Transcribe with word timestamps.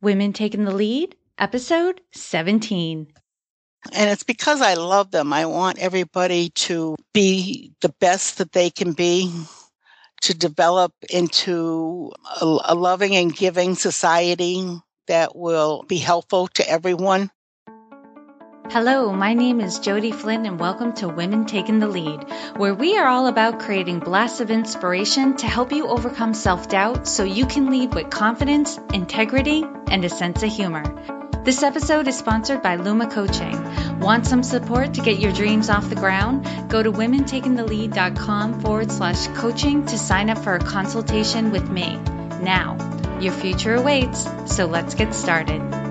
Women 0.00 0.32
Taking 0.32 0.64
the 0.64 0.74
Lead, 0.74 1.16
episode 1.38 2.00
17. 2.12 3.08
And 3.92 4.10
it's 4.10 4.22
because 4.22 4.60
I 4.60 4.74
love 4.74 5.10
them. 5.10 5.32
I 5.32 5.46
want 5.46 5.78
everybody 5.78 6.50
to 6.50 6.94
be 7.12 7.72
the 7.80 7.88
best 8.00 8.38
that 8.38 8.52
they 8.52 8.70
can 8.70 8.92
be, 8.92 9.32
to 10.22 10.34
develop 10.34 10.92
into 11.10 12.12
a, 12.40 12.74
loving 12.74 13.16
and 13.16 13.34
giving 13.34 13.74
society 13.74 14.68
that 15.08 15.34
will 15.34 15.84
be 15.88 15.98
helpful 15.98 16.48
to 16.48 16.68
everyone. 16.68 17.30
Hello, 18.70 19.14
my 19.14 19.32
name 19.32 19.62
is 19.62 19.78
Jody 19.78 20.12
Flynn, 20.12 20.44
and 20.44 20.60
welcome 20.60 20.92
to 20.96 21.08
Women 21.08 21.46
Taking 21.46 21.78
the 21.78 21.88
Lead, 21.88 22.26
where 22.58 22.74
we 22.74 22.98
are 22.98 23.08
all 23.08 23.26
about 23.26 23.60
creating 23.60 24.00
blasts 24.00 24.40
of 24.40 24.50
inspiration 24.50 25.34
to 25.38 25.46
help 25.46 25.72
you 25.72 25.88
overcome 25.88 26.34
self 26.34 26.68
doubt 26.68 27.08
so 27.08 27.24
you 27.24 27.46
can 27.46 27.70
lead 27.70 27.94
with 27.94 28.10
confidence, 28.10 28.78
integrity, 28.92 29.64
and 29.90 30.04
a 30.04 30.10
sense 30.10 30.42
of 30.42 30.50
humor. 30.52 30.84
This 31.44 31.62
episode 31.62 32.08
is 32.08 32.18
sponsored 32.18 32.60
by 32.60 32.76
Luma 32.76 33.08
Coaching. 33.08 34.00
Want 34.00 34.26
some 34.26 34.42
support 34.42 34.92
to 34.94 35.00
get 35.00 35.18
your 35.18 35.32
dreams 35.32 35.70
off 35.70 35.88
the 35.88 35.94
ground? 35.94 36.46
Go 36.68 36.82
to 36.82 36.92
womentakingthelead.com 36.92 38.60
forward 38.60 38.92
slash 38.92 39.28
coaching 39.28 39.86
to 39.86 39.96
sign 39.96 40.28
up 40.28 40.36
for 40.36 40.54
a 40.54 40.60
consultation 40.60 41.52
with 41.52 41.70
me. 41.70 41.96
Now, 42.42 42.76
your 43.18 43.32
future 43.32 43.76
awaits, 43.76 44.28
so 44.44 44.66
let's 44.66 44.94
get 44.94 45.14
started. 45.14 45.87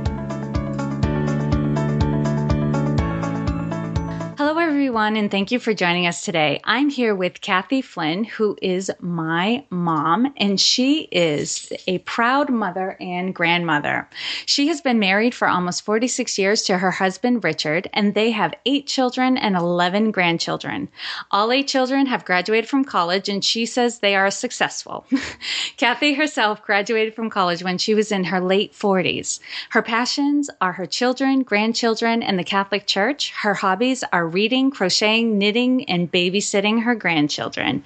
Everyone, 4.87 5.17
and 5.17 5.29
thank 5.29 5.51
you 5.51 5.59
for 5.59 5.73
joining 5.73 6.07
us 6.07 6.21
today. 6.21 6.61
I'm 6.63 6.89
here 6.89 7.13
with 7.13 7.41
Kathy 7.41 7.81
Flynn, 7.81 8.23
who 8.23 8.57
is 8.61 8.89
my 9.01 9.65
mom, 9.69 10.33
and 10.37 10.57
she 10.57 11.09
is 11.11 11.73
a 11.87 11.97
proud 11.97 12.49
mother 12.49 12.95
and 13.01 13.35
grandmother. 13.35 14.07
She 14.45 14.69
has 14.69 14.79
been 14.79 14.97
married 14.97 15.35
for 15.35 15.49
almost 15.49 15.83
46 15.83 16.39
years 16.39 16.61
to 16.63 16.77
her 16.77 16.91
husband, 16.91 17.43
Richard, 17.43 17.89
and 17.91 18.13
they 18.13 18.31
have 18.31 18.53
eight 18.65 18.87
children 18.87 19.35
and 19.35 19.57
11 19.57 20.11
grandchildren. 20.11 20.87
All 21.31 21.51
eight 21.51 21.67
children 21.67 22.05
have 22.05 22.23
graduated 22.23 22.69
from 22.69 22.85
college, 22.85 23.27
and 23.27 23.43
she 23.43 23.65
says 23.65 23.99
they 23.99 24.15
are 24.15 24.31
successful. 24.31 25.05
Kathy 25.75 26.13
herself 26.13 26.63
graduated 26.63 27.13
from 27.13 27.29
college 27.29 27.61
when 27.61 27.77
she 27.77 27.93
was 27.93 28.09
in 28.09 28.23
her 28.23 28.39
late 28.39 28.71
40s. 28.71 29.41
Her 29.71 29.81
passions 29.81 30.49
are 30.61 30.71
her 30.71 30.85
children, 30.85 31.43
grandchildren, 31.43 32.23
and 32.23 32.39
the 32.39 32.45
Catholic 32.45 32.87
Church. 32.87 33.33
Her 33.41 33.55
hobbies 33.55 34.05
are 34.13 34.25
reading, 34.25 34.71
crocheting, 34.77 35.39
knitting, 35.39 35.83
and 35.85 36.11
babysitting 36.11 36.83
her 36.83 36.93
grandchildren. 36.93 37.83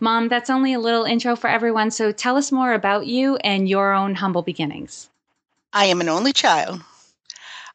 Mom, 0.00 0.26
that's 0.28 0.50
only 0.50 0.72
a 0.72 0.80
little 0.80 1.04
intro 1.04 1.36
for 1.36 1.46
everyone, 1.46 1.92
so 1.92 2.10
tell 2.10 2.36
us 2.36 2.50
more 2.50 2.72
about 2.72 3.06
you 3.06 3.36
and 3.36 3.68
your 3.68 3.92
own 3.92 4.16
humble 4.16 4.42
beginnings. 4.42 5.08
I 5.72 5.84
am 5.84 6.00
an 6.00 6.08
only 6.08 6.32
child. 6.32 6.80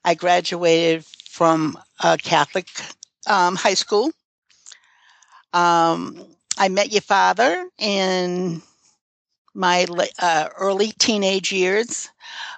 I 0.03 0.13
graduated 0.13 1.05
from 1.05 1.80
a 2.03 2.17
Catholic 2.17 2.67
um, 3.27 3.55
high 3.55 3.75
school. 3.75 4.11
Um, 5.53 6.25
I 6.57 6.67
met 6.67 6.91
your 6.91 7.02
father 7.02 7.65
in 7.77 8.61
my 9.53 9.87
uh, 10.19 10.49
early 10.57 10.91
teenage 10.99 11.53
years. 11.53 12.09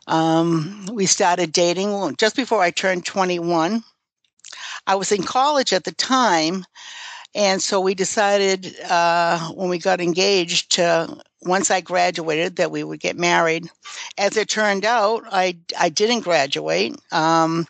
Um, 0.07 0.87
we 0.91 1.05
started 1.05 1.51
dating 1.51 2.15
just 2.17 2.35
before 2.35 2.61
I 2.61 2.71
turned 2.71 3.05
21. 3.05 3.83
I 4.87 4.95
was 4.95 5.11
in 5.11 5.23
college 5.23 5.73
at 5.73 5.83
the 5.83 5.91
time, 5.93 6.65
and 7.33 7.61
so 7.61 7.79
we 7.79 7.93
decided 7.95 8.75
uh, 8.81 9.39
when 9.49 9.69
we 9.69 9.77
got 9.77 10.01
engaged 10.01 10.73
to 10.73 11.17
once 11.43 11.71
I 11.71 11.81
graduated 11.81 12.57
that 12.57 12.71
we 12.71 12.83
would 12.83 12.99
get 12.99 13.17
married. 13.17 13.69
As 14.17 14.37
it 14.37 14.49
turned 14.49 14.85
out, 14.85 15.23
I 15.31 15.57
I 15.79 15.89
didn't 15.89 16.21
graduate. 16.21 16.95
Um, 17.11 17.67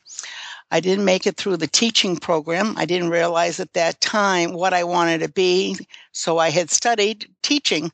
I 0.72 0.80
didn't 0.80 1.06
make 1.06 1.28
it 1.28 1.36
through 1.36 1.58
the 1.58 1.68
teaching 1.68 2.16
program. 2.16 2.76
I 2.78 2.86
didn't 2.86 3.10
realize 3.10 3.60
at 3.60 3.74
that 3.74 4.00
time 4.00 4.54
what 4.54 4.74
I 4.74 4.86
wanted 4.86 5.20
to 5.20 5.30
be, 5.30 5.78
so 6.14 6.38
I 6.38 6.50
had 6.50 6.72
studied 6.72 7.30
teaching. 7.44 7.92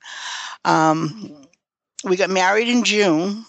Um, 0.63 1.47
we 2.03 2.15
got 2.15 2.29
married 2.29 2.69
in 2.69 2.83
June. 2.83 3.45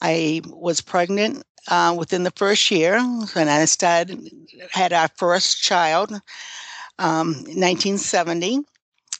I 0.00 0.40
was 0.46 0.80
pregnant 0.80 1.44
uh, 1.66 1.94
within 1.98 2.22
the 2.22 2.30
first 2.32 2.70
year, 2.70 2.96
and 2.96 3.50
I 3.50 3.64
started 3.64 4.30
had 4.70 4.92
our 4.92 5.08
first 5.16 5.62
child, 5.62 6.12
um, 6.98 7.28
1970, 7.34 8.60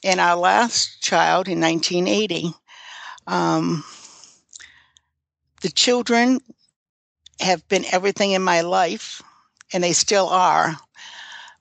and 0.03 0.19
our 0.19 0.35
last 0.35 1.01
child 1.01 1.47
in 1.47 1.59
1980. 1.59 2.53
Um, 3.27 3.83
the 5.61 5.69
children 5.69 6.39
have 7.39 7.67
been 7.67 7.85
everything 7.91 8.31
in 8.31 8.41
my 8.41 8.61
life, 8.61 9.21
and 9.73 9.83
they 9.83 9.93
still 9.93 10.27
are. 10.29 10.77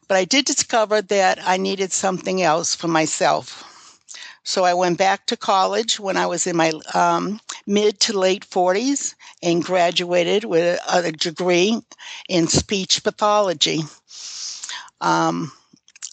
But 0.08 0.16
I 0.16 0.24
did 0.24 0.46
discover 0.46 1.02
that 1.02 1.38
I 1.46 1.58
needed 1.58 1.92
something 1.92 2.40
else 2.42 2.74
for 2.74 2.88
myself. 2.88 3.67
So 4.48 4.64
I 4.64 4.72
went 4.72 4.96
back 4.96 5.26
to 5.26 5.36
college 5.36 6.00
when 6.00 6.16
I 6.16 6.24
was 6.24 6.46
in 6.46 6.56
my 6.56 6.72
um, 6.94 7.38
mid 7.66 8.00
to 8.00 8.18
late 8.18 8.48
40s 8.48 9.14
and 9.42 9.62
graduated 9.62 10.44
with 10.44 10.80
a, 10.90 11.12
degree 11.12 11.78
in 12.30 12.48
speech 12.48 13.04
pathology. 13.04 13.80
Um, 15.02 15.52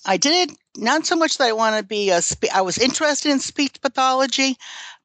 I 0.05 0.17
did 0.17 0.49
it 0.49 0.57
not 0.75 1.05
so 1.05 1.15
much 1.15 1.37
that 1.37 1.47
I 1.47 1.53
want 1.53 1.77
to 1.77 1.83
be 1.83 2.09
a, 2.09 2.21
spe- 2.21 2.53
I 2.53 2.61
was 2.61 2.77
interested 2.77 3.31
in 3.31 3.39
speech 3.39 3.81
pathology, 3.81 4.57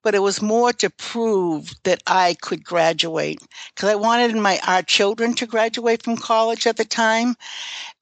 but 0.02 0.14
it 0.14 0.20
was 0.20 0.42
more 0.42 0.72
to 0.74 0.90
prove 0.90 1.72
that 1.84 2.02
I 2.06 2.36
could 2.40 2.64
graduate 2.64 3.40
because 3.74 3.88
I 3.88 3.94
wanted 3.94 4.34
my 4.36 4.58
our 4.66 4.82
children 4.82 5.34
to 5.34 5.46
graduate 5.46 6.02
from 6.02 6.16
college 6.16 6.66
at 6.66 6.76
the 6.76 6.84
time, 6.84 7.36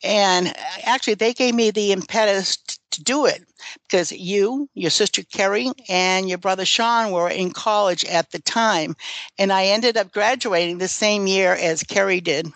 and 0.03 0.55
actually 0.85 1.15
they 1.15 1.33
gave 1.33 1.55
me 1.55 1.71
the 1.71 1.93
impetus 1.93 2.57
to 2.91 3.03
do 3.03 3.27
it 3.27 3.43
because 3.83 4.13
you, 4.13 4.69
your 4.75 4.91
sister 4.91 5.23
Kerry, 5.23 5.71
and 5.89 6.29
your 6.29 6.39
brother 6.39 6.65
Sean 6.65 7.11
were 7.13 7.29
in 7.29 7.53
college 7.53 8.05
at 8.05 8.31
the 8.31 8.39
time, 8.39 8.97
and 9.39 9.53
I 9.53 9.67
ended 9.67 9.97
up 9.97 10.13
graduating 10.13 10.79
the 10.79 10.89
same 10.89 11.27
year 11.27 11.55
as 11.55 11.83
Kerry 11.83 12.21
did. 12.21 12.49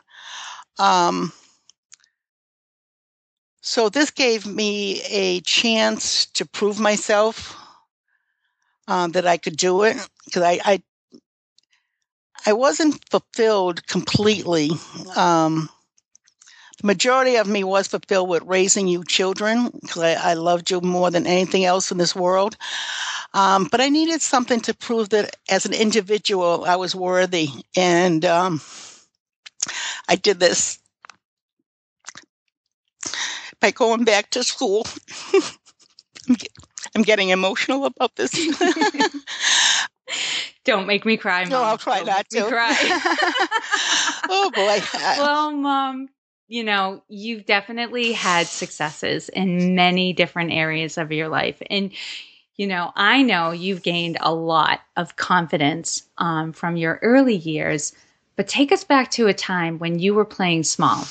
Um, 0.79 1.33
so 3.61 3.89
this 3.89 4.11
gave 4.11 4.47
me 4.47 5.03
a 5.03 5.41
chance 5.41 6.27
to 6.27 6.45
prove 6.45 6.81
myself 6.81 7.57
um, 8.89 9.13
that 9.13 9.27
I 9.27 9.37
could 9.37 9.57
do 9.57 9.83
it 9.83 9.97
because 10.25 10.43
I, 10.43 10.61
I, 10.65 10.83
I 12.47 12.53
wasn't 12.53 13.09
fulfilled 13.11 13.87
completely. 13.87 14.71
Um, 15.17 15.69
the 16.81 16.87
majority 16.87 17.37
of 17.37 17.47
me 17.47 17.63
was 17.63 17.87
fulfilled 17.87 18.29
with 18.29 18.43
raising 18.45 18.89
you 18.89 19.05
children 19.05 19.71
because 19.81 20.03
I, 20.03 20.31
I, 20.31 20.35
loved 20.35 20.71
you 20.71 20.81
more 20.81 21.11
than 21.11 21.27
anything 21.27 21.65
else 21.65 21.93
in 21.93 21.99
this 21.99 22.17
world. 22.17 22.57
Um, 23.35 23.69
but 23.71 23.81
I 23.81 23.89
needed 23.89 24.21
something 24.21 24.61
to 24.63 24.75
prove 24.75 25.11
that 25.11 25.37
as 25.49 25.65
an 25.65 25.73
individual 25.73 26.65
I 26.65 26.77
was 26.77 26.95
worthy, 26.95 27.49
and 27.77 28.25
um, 28.25 28.61
I 30.09 30.17
did 30.17 30.41
this 30.41 30.79
by 33.61 33.71
going 33.71 34.05
back 34.05 34.31
to 34.31 34.45
school. 34.45 34.87
I'm 36.95 37.03
getting 37.03 37.31
emotional 37.31 37.85
about 37.87 38.17
this. 38.17 38.33
Don't 40.65 40.87
make 40.87 41.05
me 41.05 41.17
cry, 41.17 41.43
Mom. 41.43 41.51
No, 41.51 41.63
I'll 41.63 41.79
try 41.79 41.99
Don't 41.99 42.07
not 42.07 42.29
to. 42.31 42.49
cry. 42.49 42.77
oh 44.29 44.51
boy. 44.55 44.81
well, 45.19 45.51
Mom, 45.51 46.09
you 46.49 46.63
know, 46.65 47.03
you've 47.09 47.47
definitely 47.47 48.13
had 48.13 48.47
successes 48.47 49.29
in 49.29 49.75
many 49.75 50.13
different 50.13 50.53
areas 50.53 50.99
of 50.99 51.11
your 51.11 51.29
life. 51.29 51.61
And, 51.69 51.93
you 52.57 52.67
know, 52.67 52.93
I 52.95 53.23
know 53.23 53.51
you've 53.51 53.83
gained 53.83 54.19
a 54.21 54.33
lot 54.35 54.81
of 54.97 55.17
confidence 55.17 56.05
um, 56.19 56.53
from 56.53 56.77
your 56.77 56.99
early 57.03 57.37
years, 57.37 57.93
but 58.37 58.47
take 58.49 58.71
us 58.71 58.85
back 58.85 59.11
to 59.13 59.27
a 59.27 59.35
time 59.35 59.79
when 59.79 59.99
you 59.99 60.15
were 60.15 60.25
playing 60.25 60.63
small, 60.63 61.05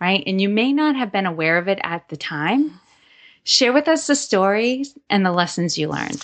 right? 0.00 0.22
And 0.26 0.40
you 0.40 0.48
may 0.48 0.72
not 0.72 0.96
have 0.96 1.12
been 1.12 1.26
aware 1.26 1.58
of 1.58 1.68
it 1.68 1.78
at 1.82 2.08
the 2.08 2.16
time. 2.16 2.78
Share 3.48 3.72
with 3.72 3.88
us 3.88 4.06
the 4.06 4.14
stories 4.14 4.94
and 5.08 5.24
the 5.24 5.32
lessons 5.32 5.78
you 5.78 5.88
learned. 5.88 6.22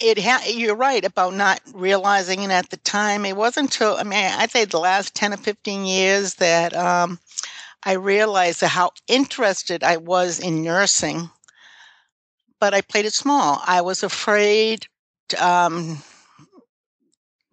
It 0.00 0.18
ha- 0.18 0.44
you're 0.46 0.74
right 0.74 1.04
about 1.04 1.34
not 1.34 1.60
realizing 1.74 2.42
it 2.42 2.50
at 2.50 2.70
the 2.70 2.78
time. 2.78 3.26
It 3.26 3.36
wasn't 3.36 3.66
until 3.66 3.98
I 3.98 4.04
mean 4.04 4.14
I'd 4.24 4.50
say 4.50 4.64
the 4.64 4.80
last 4.80 5.14
ten 5.14 5.34
or 5.34 5.36
fifteen 5.36 5.84
years 5.84 6.36
that 6.36 6.74
um, 6.74 7.18
I 7.82 7.92
realized 7.92 8.62
how 8.62 8.92
interested 9.08 9.84
I 9.84 9.98
was 9.98 10.40
in 10.40 10.62
nursing, 10.62 11.28
but 12.58 12.72
I 12.72 12.80
played 12.80 13.04
it 13.04 13.12
small. 13.12 13.60
I 13.66 13.82
was 13.82 14.02
afraid 14.02 14.86
um, 15.38 15.98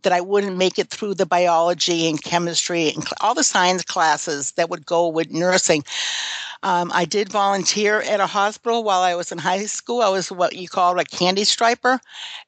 that 0.04 0.14
I 0.14 0.22
wouldn't 0.22 0.56
make 0.56 0.80
it 0.80 0.90
through 0.90 1.16
the 1.16 1.26
biology 1.26 2.08
and 2.08 2.24
chemistry 2.24 2.94
and 2.94 3.06
all 3.20 3.36
the 3.36 3.44
science 3.44 3.84
classes 3.84 4.54
that 4.54 4.70
would 4.70 4.86
go 4.86 5.10
with 5.10 5.32
nursing. 5.32 5.84
Um, 6.64 6.92
I 6.94 7.06
did 7.06 7.30
volunteer 7.30 8.02
at 8.02 8.20
a 8.20 8.28
hospital 8.28 8.84
while 8.84 9.02
I 9.02 9.16
was 9.16 9.32
in 9.32 9.38
high 9.38 9.66
school. 9.66 10.02
I 10.02 10.10
was 10.10 10.32
what 10.32 10.56
you 10.56 10.68
call 10.68 11.00
a 11.00 11.06
candy 11.06 11.44
striper, 11.44 12.00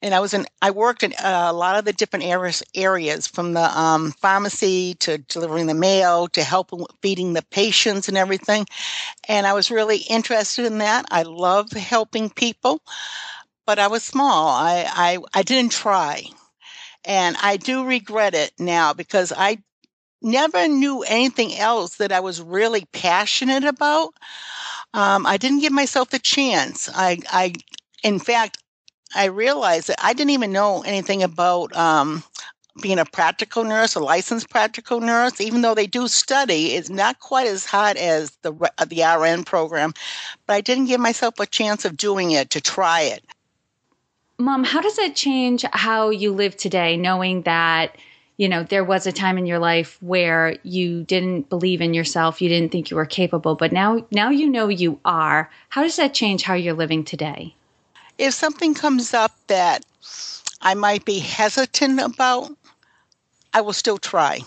and 0.01 0.13
I 0.13 0.19
was 0.19 0.33
in. 0.33 0.45
I 0.61 0.71
worked 0.71 1.03
in 1.03 1.13
a 1.23 1.53
lot 1.53 1.77
of 1.77 1.85
the 1.85 1.93
different 1.93 2.25
areas, 2.25 2.63
areas 2.75 3.27
from 3.27 3.53
the 3.53 3.79
um, 3.79 4.11
pharmacy 4.13 4.95
to 4.95 5.19
delivering 5.19 5.67
the 5.67 5.73
mail 5.73 6.27
to 6.29 6.43
helping 6.43 6.85
feeding 7.01 7.33
the 7.33 7.43
patients 7.51 8.07
and 8.07 8.17
everything. 8.17 8.65
And 9.27 9.47
I 9.47 9.53
was 9.53 9.71
really 9.71 9.97
interested 10.09 10.65
in 10.65 10.79
that. 10.79 11.05
I 11.11 11.23
love 11.23 11.71
helping 11.71 12.29
people, 12.29 12.81
but 13.65 13.79
I 13.79 13.87
was 13.87 14.03
small. 14.03 14.49
I 14.49 14.85
I, 14.87 15.17
I 15.33 15.43
didn't 15.43 15.71
try. 15.71 16.23
And 17.05 17.35
I 17.41 17.57
do 17.57 17.85
regret 17.85 18.35
it 18.35 18.51
now 18.59 18.93
because 18.93 19.31
I 19.35 19.59
never 20.21 20.67
knew 20.67 21.01
anything 21.03 21.55
else 21.57 21.97
that 21.97 22.11
I 22.11 22.19
was 22.19 22.41
really 22.41 22.85
passionate 22.91 23.63
about. 23.63 24.13
Um, 24.93 25.25
I 25.25 25.37
didn't 25.37 25.59
give 25.59 25.73
myself 25.73 26.13
a 26.13 26.19
chance. 26.19 26.89
I, 26.93 27.19
I, 27.29 27.53
in 28.03 28.19
fact, 28.19 28.57
I 29.15 29.25
realized 29.25 29.87
that 29.87 29.99
I 30.03 30.13
didn't 30.13 30.31
even 30.31 30.51
know 30.51 30.83
anything 30.83 31.23
about 31.23 31.75
um, 31.75 32.23
being 32.81 32.99
a 32.99 33.05
practical 33.05 33.63
nurse, 33.63 33.95
a 33.95 33.99
licensed 33.99 34.49
practical 34.49 34.99
nurse. 34.99 35.41
Even 35.41 35.61
though 35.61 35.75
they 35.75 35.87
do 35.87 36.07
study, 36.07 36.73
it's 36.73 36.89
not 36.89 37.19
quite 37.19 37.47
as 37.47 37.65
hot 37.65 37.97
as 37.97 38.31
the 38.41 38.51
the 38.87 39.03
RN 39.03 39.43
program. 39.43 39.93
But 40.45 40.53
I 40.53 40.61
didn't 40.61 40.85
give 40.85 40.99
myself 40.99 41.39
a 41.39 41.45
chance 41.45 41.85
of 41.85 41.97
doing 41.97 42.31
it 42.31 42.49
to 42.51 42.61
try 42.61 43.01
it. 43.01 43.23
Mom, 44.37 44.63
how 44.63 44.79
does 44.79 44.97
it 44.97 45.15
change 45.15 45.65
how 45.73 46.09
you 46.11 46.31
live 46.31 46.55
today, 46.55 46.95
knowing 46.95 47.41
that? 47.41 47.97
You 48.39 48.47
know, 48.47 48.63
there 48.63 48.85
was 48.85 49.05
a 49.05 49.11
time 49.11 49.37
in 49.37 49.45
your 49.45 49.59
life 49.59 50.01
where 50.01 50.55
you 50.63 51.03
didn't 51.03 51.49
believe 51.49 51.81
in 51.81 51.93
yourself, 51.93 52.41
you 52.41 52.47
didn't 52.47 52.71
think 52.71 52.89
you 52.89 52.95
were 52.95 53.05
capable, 53.05 53.53
but 53.53 53.73
now 53.73 54.07
now 54.11 54.29
you 54.29 54.49
know 54.49 54.69
you 54.69 54.97
are. 55.03 55.51
How 55.67 55.83
does 55.83 55.97
that 55.97 56.13
change 56.13 56.43
how 56.43 56.53
you're 56.53 56.73
living 56.73 57.03
today? 57.03 57.53
If 58.17 58.33
something 58.33 58.73
comes 58.73 59.13
up 59.13 59.33
that 59.47 59.85
I 60.61 60.73
might 60.73 61.03
be 61.03 61.19
hesitant 61.19 61.99
about, 61.99 62.55
I 63.53 63.59
will 63.59 63.73
still 63.73 63.97
try. 63.97 64.39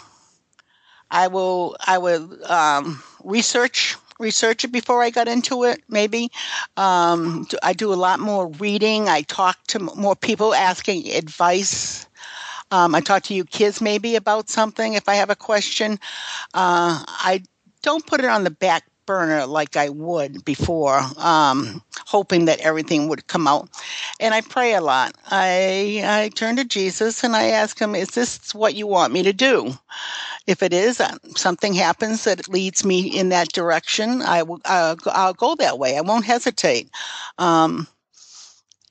I 1.10 1.28
will 1.28 1.76
I 1.86 1.98
will 1.98 2.50
um, 2.50 3.02
research 3.22 3.96
research 4.18 4.64
it 4.64 4.72
before 4.72 5.02
I 5.02 5.10
got 5.10 5.28
into 5.28 5.64
it. 5.64 5.82
Maybe 5.86 6.30
um, 6.78 7.46
I 7.62 7.74
do 7.74 7.92
a 7.92 8.00
lot 8.08 8.20
more 8.20 8.48
reading. 8.48 9.10
I 9.10 9.20
talk 9.20 9.58
to 9.66 9.80
more 9.80 10.16
people 10.16 10.54
asking 10.54 11.08
advice 11.12 12.06
um, 12.72 12.94
I 12.94 13.00
talk 13.00 13.22
to 13.24 13.34
you 13.34 13.44
kids 13.44 13.80
maybe 13.80 14.16
about 14.16 14.48
something 14.48 14.94
if 14.94 15.08
I 15.08 15.14
have 15.14 15.30
a 15.30 15.36
question. 15.36 16.00
Uh, 16.54 17.04
I 17.06 17.42
don't 17.82 18.06
put 18.06 18.20
it 18.20 18.26
on 18.26 18.44
the 18.44 18.50
back 18.50 18.84
burner 19.04 19.46
like 19.46 19.76
I 19.76 19.90
would 19.90 20.44
before, 20.44 21.00
um, 21.18 21.82
hoping 22.06 22.46
that 22.46 22.60
everything 22.60 23.08
would 23.08 23.26
come 23.26 23.46
out. 23.46 23.68
And 24.20 24.32
I 24.32 24.40
pray 24.40 24.74
a 24.74 24.80
lot. 24.80 25.14
I 25.30 26.02
I 26.04 26.30
turn 26.34 26.56
to 26.56 26.64
Jesus 26.64 27.22
and 27.22 27.36
I 27.36 27.48
ask 27.48 27.78
him, 27.78 27.94
"Is 27.94 28.10
this 28.10 28.54
what 28.54 28.74
you 28.74 28.86
want 28.86 29.12
me 29.12 29.22
to 29.24 29.32
do?" 29.32 29.76
If 30.46 30.62
it 30.62 30.72
is, 30.72 31.00
uh, 31.00 31.16
something 31.36 31.74
happens 31.74 32.24
that 32.24 32.48
leads 32.48 32.84
me 32.84 33.00
in 33.00 33.28
that 33.28 33.52
direction, 33.52 34.22
I 34.22 34.44
will. 34.44 34.60
I'll, 34.64 34.96
I'll 35.06 35.34
go 35.34 35.54
that 35.56 35.78
way. 35.78 35.96
I 35.98 36.00
won't 36.00 36.24
hesitate. 36.24 36.90
Um, 37.38 37.86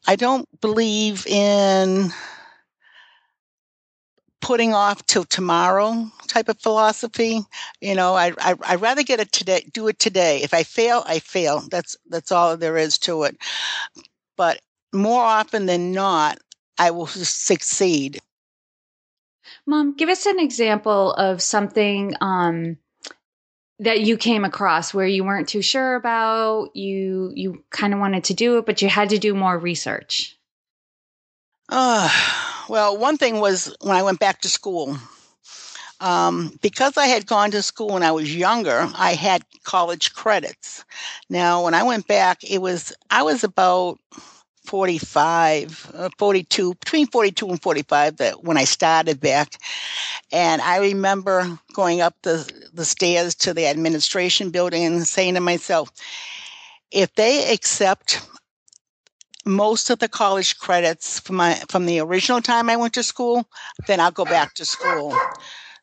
I 0.08 0.16
don't 0.16 0.48
believe 0.62 1.26
in 1.28 2.12
putting 4.42 4.74
off 4.74 5.06
till 5.06 5.24
tomorrow 5.24 6.12
type 6.28 6.50
of 6.50 6.60
philosophy. 6.60 7.42
You 7.80 7.96
know, 7.96 8.16
I, 8.16 8.34
I 8.38 8.56
I'd 8.66 8.82
rather 8.82 9.04
get 9.04 9.20
it 9.20 9.32
today, 9.32 9.70
do 9.72 9.88
it 9.88 10.00
today. 10.00 10.42
If 10.42 10.54
I 10.54 10.64
fail, 10.64 11.04
I 11.06 11.20
fail. 11.20 11.64
That's 11.70 11.96
that's 12.10 12.32
all 12.32 12.58
there 12.58 12.78
is 12.78 12.98
to 13.00 13.24
it. 13.24 13.38
But 14.36 14.62
more 14.94 15.24
often 15.24 15.66
than 15.66 15.92
not, 15.92 16.40
I 16.78 16.92
will 16.92 17.08
succeed. 17.08 18.20
Mom, 19.66 19.96
give 19.96 20.10
us 20.10 20.26
an 20.26 20.40
example 20.40 21.14
of 21.14 21.42
something 21.42 22.14
um, 22.22 22.78
that 23.80 24.02
you 24.02 24.18
came 24.18 24.44
across 24.46 24.94
where 24.94 25.08
you 25.08 25.24
weren't 25.24 25.50
too 25.50 25.62
sure 25.62 25.96
about. 25.96 26.76
You 26.76 27.32
you 27.36 27.64
kind 27.70 27.94
of 27.94 28.00
wanted 28.00 28.26
to 28.26 28.34
do 28.34 28.58
it, 28.58 28.66
but 28.66 28.82
you 28.82 28.90
had 28.90 29.10
to 29.10 29.18
do 29.18 29.34
more 29.34 29.58
research. 29.58 30.38
Uh, 31.72 32.10
well, 32.68 32.98
one 32.98 33.18
thing 33.18 33.40
was 33.40 33.74
when 33.82 33.96
I 33.96 34.04
went 34.04 34.20
back 34.20 34.42
to 34.42 34.50
school. 34.50 34.98
Um, 36.02 36.58
because 36.62 36.98
I 36.98 37.06
had 37.06 37.28
gone 37.28 37.52
to 37.52 37.62
school 37.62 37.90
when 37.90 38.04
I 38.04 38.12
was 38.12 38.36
younger, 38.36 38.90
I 38.96 39.14
had 39.14 39.44
college 39.64 40.14
credits. 40.14 40.84
Now, 41.30 41.64
when 41.64 41.76
I 41.76 41.84
went 41.84 42.08
back, 42.08 42.44
it 42.44 42.60
was 42.60 42.92
I 43.12 43.22
was 43.22 43.44
about 43.44 44.00
45, 44.66 45.92
uh, 45.94 46.10
42, 46.18 46.74
between 46.74 47.06
42 47.06 47.50
and 47.50 47.62
45 47.62 48.18
that 48.18 48.44
when 48.44 48.58
I 48.58 48.64
started 48.64 49.20
back. 49.22 49.58
And 50.32 50.62
I 50.62 50.78
remember 50.80 51.60
going 51.74 52.02
up 52.02 52.16
the, 52.24 52.52
the 52.74 52.86
stairs 52.86 53.36
to 53.36 53.54
the 53.54 53.68
administration 53.68 54.50
building 54.50 54.84
and 54.86 55.08
saying 55.08 55.36
to 55.36 55.40
myself, 55.40 55.92
if 56.92 57.14
they 57.16 57.54
accept 57.54 58.22
most 59.46 59.90
of 59.90 60.00
the 60.00 60.08
college 60.08 60.58
credits 60.58 61.20
from 61.20 61.38
my 61.38 61.56
from 61.70 61.86
the 61.86 62.00
original 62.00 62.42
time 62.42 62.70
I 62.70 62.76
went 62.78 62.94
to 62.96 63.04
school, 63.04 63.48
then 63.88 64.00
I'll 64.00 64.12
go 64.12 64.26
back 64.26 64.54
to 64.56 64.66
school. 64.66 65.18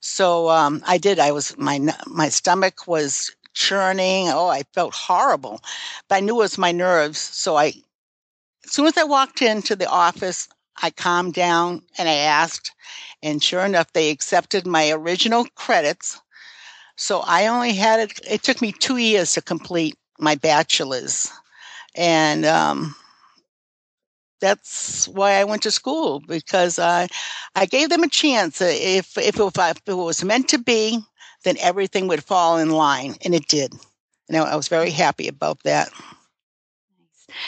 So 0.01 0.49
um, 0.49 0.83
I 0.87 0.99
did. 0.99 1.19
I 1.19 1.33
was 1.33 1.57
my 1.59 1.81
my 2.07 2.29
stomach 2.29 2.87
was 2.87 3.31
churning. 3.55 4.29
Oh, 4.29 4.49
I 4.49 4.63
felt 4.75 4.95
horrible, 4.95 5.61
but 6.09 6.17
I 6.17 6.21
knew 6.21 6.37
it 6.37 6.39
was 6.39 6.59
my 6.59 6.73
nerves. 6.73 7.19
So 7.19 7.57
I, 7.57 7.73
as 8.65 8.73
soon 8.73 8.87
as 8.87 8.97
I 8.97 9.05
walked 9.05 9.43
into 9.43 9.75
the 9.75 9.89
office, 9.89 10.49
I 10.81 10.91
calmed 10.91 11.35
down 11.35 11.83
and 11.99 12.09
I 12.09 12.15
asked, 12.15 12.73
and 13.23 13.43
sure 13.43 13.65
enough, 13.65 13.93
they 13.93 14.11
accepted 14.11 14.67
my 14.67 14.91
original 14.91 15.47
credits. 15.57 16.21
So 16.97 17.21
I 17.21 17.47
only 17.49 17.73
had 17.75 18.01
it. 18.01 18.21
It 18.29 18.43
took 18.43 18.61
me 18.61 18.73
two 18.73 18.99
years 18.99 19.33
to 19.35 19.43
complete 19.43 19.97
my 20.21 20.37
bachelor's, 20.37 21.31
and 21.95 22.45
um, 22.45 22.95
that's 24.41 25.09
why 25.09 25.33
I 25.33 25.45
went 25.45 25.63
to 25.63 25.71
school 25.71 26.21
because 26.21 26.79
I 26.79 27.09
I 27.55 27.67
gave 27.67 27.89
them 27.89 28.03
a 28.03 28.09
chance. 28.09 28.61
If 28.61 29.17
if 29.19 29.39
it, 29.39 29.57
if 29.57 29.83
it 29.87 29.95
was 29.95 30.25
meant 30.25 30.49
to 30.49 30.59
be, 30.59 31.01
then 31.45 31.57
everything 31.61 32.09
would 32.09 32.25
fall 32.25 32.59
in 32.59 32.71
line, 32.71 33.17
and 33.25 33.35
it 33.35 33.49
did. 33.49 33.75
And 34.29 34.37
I 34.37 34.57
was 34.57 34.69
very 34.69 34.91
happy 34.91 35.29
about 35.29 35.63
that. 35.63 35.91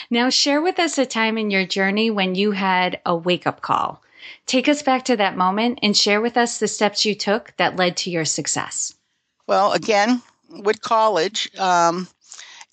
Now, 0.09 0.29
share 0.29 0.61
with 0.61 0.79
us 0.79 0.97
a 0.97 1.05
time 1.05 1.37
in 1.37 1.51
your 1.51 1.65
journey 1.65 2.11
when 2.11 2.35
you 2.35 2.51
had 2.51 2.99
a 3.05 3.15
wake 3.15 3.47
up 3.47 3.61
call. 3.61 4.01
Take 4.45 4.67
us 4.67 4.83
back 4.83 5.05
to 5.05 5.17
that 5.17 5.37
moment 5.37 5.79
and 5.81 5.97
share 5.97 6.21
with 6.21 6.37
us 6.37 6.59
the 6.59 6.67
steps 6.67 7.05
you 7.05 7.15
took 7.15 7.53
that 7.57 7.75
led 7.75 7.97
to 7.97 8.11
your 8.11 8.25
success. 8.25 8.93
Well, 9.47 9.73
again, 9.73 10.21
with 10.49 10.81
college, 10.81 11.49
um, 11.57 12.07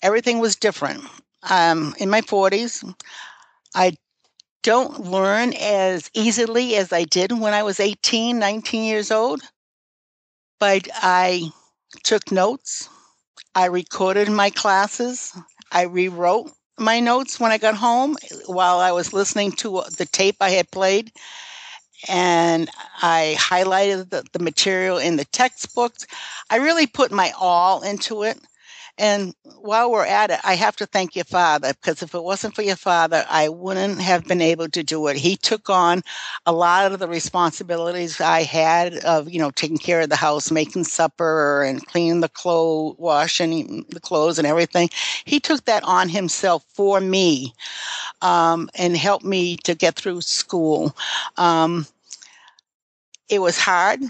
everything 0.01 0.39
was 0.39 0.55
different. 0.55 1.03
Um, 1.49 1.95
in 1.99 2.09
my 2.09 2.21
40s, 2.21 2.83
I 3.73 3.97
don't 4.63 5.05
learn 5.05 5.53
as 5.53 6.09
easily 6.13 6.75
as 6.75 6.91
I 6.91 7.03
did 7.03 7.31
when 7.31 7.53
I 7.53 7.63
was 7.63 7.79
18, 7.79 8.39
19 8.39 8.83
years 8.83 9.11
old. 9.11 9.41
But 10.59 10.87
I 10.95 11.51
took 12.03 12.31
notes. 12.31 12.89
I 13.55 13.65
recorded 13.65 14.29
my 14.29 14.49
classes. 14.49 15.35
I 15.71 15.83
rewrote 15.83 16.51
my 16.77 16.99
notes 16.99 17.39
when 17.39 17.51
I 17.51 17.57
got 17.57 17.75
home 17.75 18.17
while 18.45 18.79
I 18.79 18.91
was 18.91 19.13
listening 19.13 19.51
to 19.53 19.83
the 19.97 20.05
tape 20.05 20.37
I 20.39 20.49
had 20.51 20.71
played. 20.71 21.11
And 22.07 22.69
I 23.01 23.35
highlighted 23.37 24.09
the, 24.09 24.23
the 24.31 24.39
material 24.39 24.97
in 24.97 25.17
the 25.17 25.25
textbooks. 25.25 26.07
I 26.49 26.57
really 26.57 26.87
put 26.87 27.11
my 27.11 27.33
all 27.37 27.81
into 27.81 28.23
it. 28.23 28.39
And 28.99 29.33
while 29.61 29.89
we're 29.89 30.05
at 30.05 30.29
it, 30.29 30.41
I 30.43 30.55
have 30.55 30.75
to 30.75 30.85
thank 30.85 31.15
your 31.15 31.23
father 31.23 31.73
because 31.73 32.03
if 32.03 32.13
it 32.13 32.21
wasn't 32.21 32.53
for 32.53 32.63
your 32.63 32.75
father, 32.75 33.25
I 33.29 33.47
wouldn't 33.47 34.01
have 34.01 34.27
been 34.27 34.41
able 34.41 34.67
to 34.67 34.83
do 34.83 35.07
it. 35.07 35.15
He 35.15 35.37
took 35.37 35.69
on 35.69 36.03
a 36.45 36.51
lot 36.51 36.91
of 36.91 36.99
the 36.99 37.07
responsibilities 37.07 38.19
I 38.19 38.43
had 38.43 38.95
of, 39.05 39.29
you 39.29 39.39
know, 39.39 39.51
taking 39.51 39.77
care 39.77 40.01
of 40.01 40.09
the 40.09 40.17
house, 40.17 40.51
making 40.51 40.83
supper 40.83 41.63
and 41.63 41.85
cleaning 41.87 42.19
the 42.19 42.27
clothes, 42.27 42.97
washing 42.99 43.85
the 43.87 44.01
clothes 44.01 44.37
and 44.37 44.45
everything. 44.45 44.89
He 45.23 45.39
took 45.39 45.63
that 45.63 45.83
on 45.85 46.09
himself 46.09 46.65
for 46.73 46.99
me 46.99 47.53
um, 48.21 48.69
and 48.75 48.97
helped 48.97 49.23
me 49.23 49.55
to 49.63 49.75
get 49.75 49.95
through 49.95 50.21
school. 50.21 50.93
Um, 51.37 51.87
it 53.29 53.39
was 53.39 53.57
hard. 53.57 54.01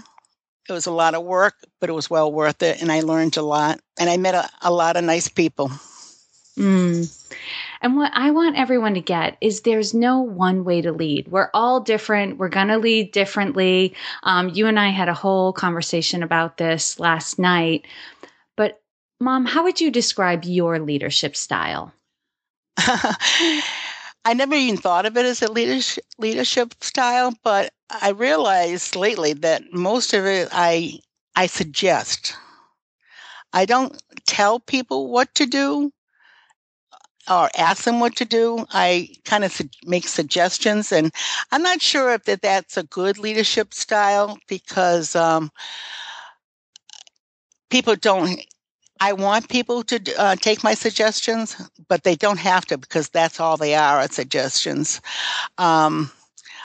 It 0.70 0.74
was 0.74 0.86
a 0.86 0.92
lot 0.92 1.14
of 1.14 1.24
work, 1.24 1.54
but 1.80 1.90
it 1.90 1.94
was 1.94 2.08
well 2.08 2.32
worth 2.32 2.62
it. 2.62 2.80
And 2.80 2.90
I 2.90 3.00
learned 3.00 3.36
a 3.36 3.42
lot. 3.42 3.80
And 3.98 4.08
I 4.08 4.16
met 4.16 4.34
a, 4.34 4.48
a 4.62 4.72
lot 4.72 4.96
of 4.96 5.04
nice 5.04 5.28
people. 5.28 5.70
Mm. 6.56 7.16
And 7.82 7.96
what 7.96 8.12
I 8.14 8.30
want 8.30 8.58
everyone 8.58 8.94
to 8.94 9.00
get 9.00 9.36
is 9.40 9.62
there's 9.62 9.94
no 9.94 10.20
one 10.20 10.64
way 10.64 10.82
to 10.82 10.92
lead. 10.92 11.28
We're 11.28 11.50
all 11.54 11.80
different. 11.80 12.38
We're 12.38 12.48
going 12.48 12.68
to 12.68 12.78
lead 12.78 13.12
differently. 13.12 13.94
Um, 14.24 14.50
you 14.50 14.66
and 14.66 14.78
I 14.78 14.90
had 14.90 15.08
a 15.08 15.14
whole 15.14 15.52
conversation 15.52 16.22
about 16.22 16.58
this 16.58 17.00
last 17.00 17.38
night. 17.38 17.86
But 18.56 18.82
Mom, 19.20 19.46
how 19.46 19.64
would 19.64 19.80
you 19.80 19.90
describe 19.90 20.44
your 20.44 20.78
leadership 20.78 21.36
style? 21.36 21.92
I 22.78 24.34
never 24.34 24.54
even 24.54 24.76
thought 24.76 25.06
of 25.06 25.16
it 25.16 25.24
as 25.24 25.42
a 25.42 25.50
leadership 25.50 26.04
leadership 26.18 26.74
style, 26.82 27.32
but 27.42 27.72
I 27.90 28.10
realized 28.10 28.94
lately 28.96 29.32
that 29.34 29.72
most 29.72 30.14
of 30.14 30.24
it 30.26 30.48
I 30.52 31.00
I 31.34 31.46
suggest. 31.46 32.34
I 33.52 33.64
don't 33.64 34.00
tell 34.26 34.60
people 34.60 35.10
what 35.10 35.34
to 35.36 35.46
do 35.46 35.92
or 37.28 37.48
ask 37.56 37.84
them 37.84 38.00
what 38.00 38.16
to 38.16 38.24
do. 38.24 38.64
I 38.72 39.08
kind 39.24 39.44
of 39.44 39.52
su- 39.52 39.68
make 39.84 40.06
suggestions, 40.06 40.92
and 40.92 41.12
I'm 41.50 41.62
not 41.62 41.82
sure 41.82 42.12
if 42.14 42.24
that 42.24 42.42
that's 42.42 42.76
a 42.76 42.84
good 42.84 43.18
leadership 43.18 43.74
style 43.74 44.38
because 44.48 45.16
um, 45.16 45.50
people 47.70 47.96
don't. 47.96 48.40
I 49.02 49.14
want 49.14 49.48
people 49.48 49.82
to 49.84 50.14
uh, 50.18 50.36
take 50.36 50.62
my 50.62 50.74
suggestions, 50.74 51.56
but 51.88 52.04
they 52.04 52.16
don't 52.16 52.38
have 52.38 52.66
to 52.66 52.76
because 52.78 53.08
that's 53.08 53.40
all 53.40 53.56
they 53.56 53.74
are, 53.74 53.98
are 54.00 54.08
suggestions. 54.08 55.00
Um, 55.56 56.12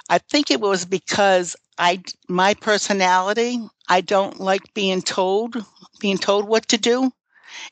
I 0.10 0.18
think 0.20 0.52
it 0.52 0.62
was 0.62 0.86
because 0.86 1.56
I 1.78 2.04
my 2.28 2.54
personality. 2.54 3.60
I 3.90 4.02
don't 4.02 4.40
like 4.40 4.74
being 4.74 5.02
told 5.02 5.58
being 6.00 6.18
told 6.18 6.48
what 6.48 6.68
to 6.70 6.78
do. 6.78 7.12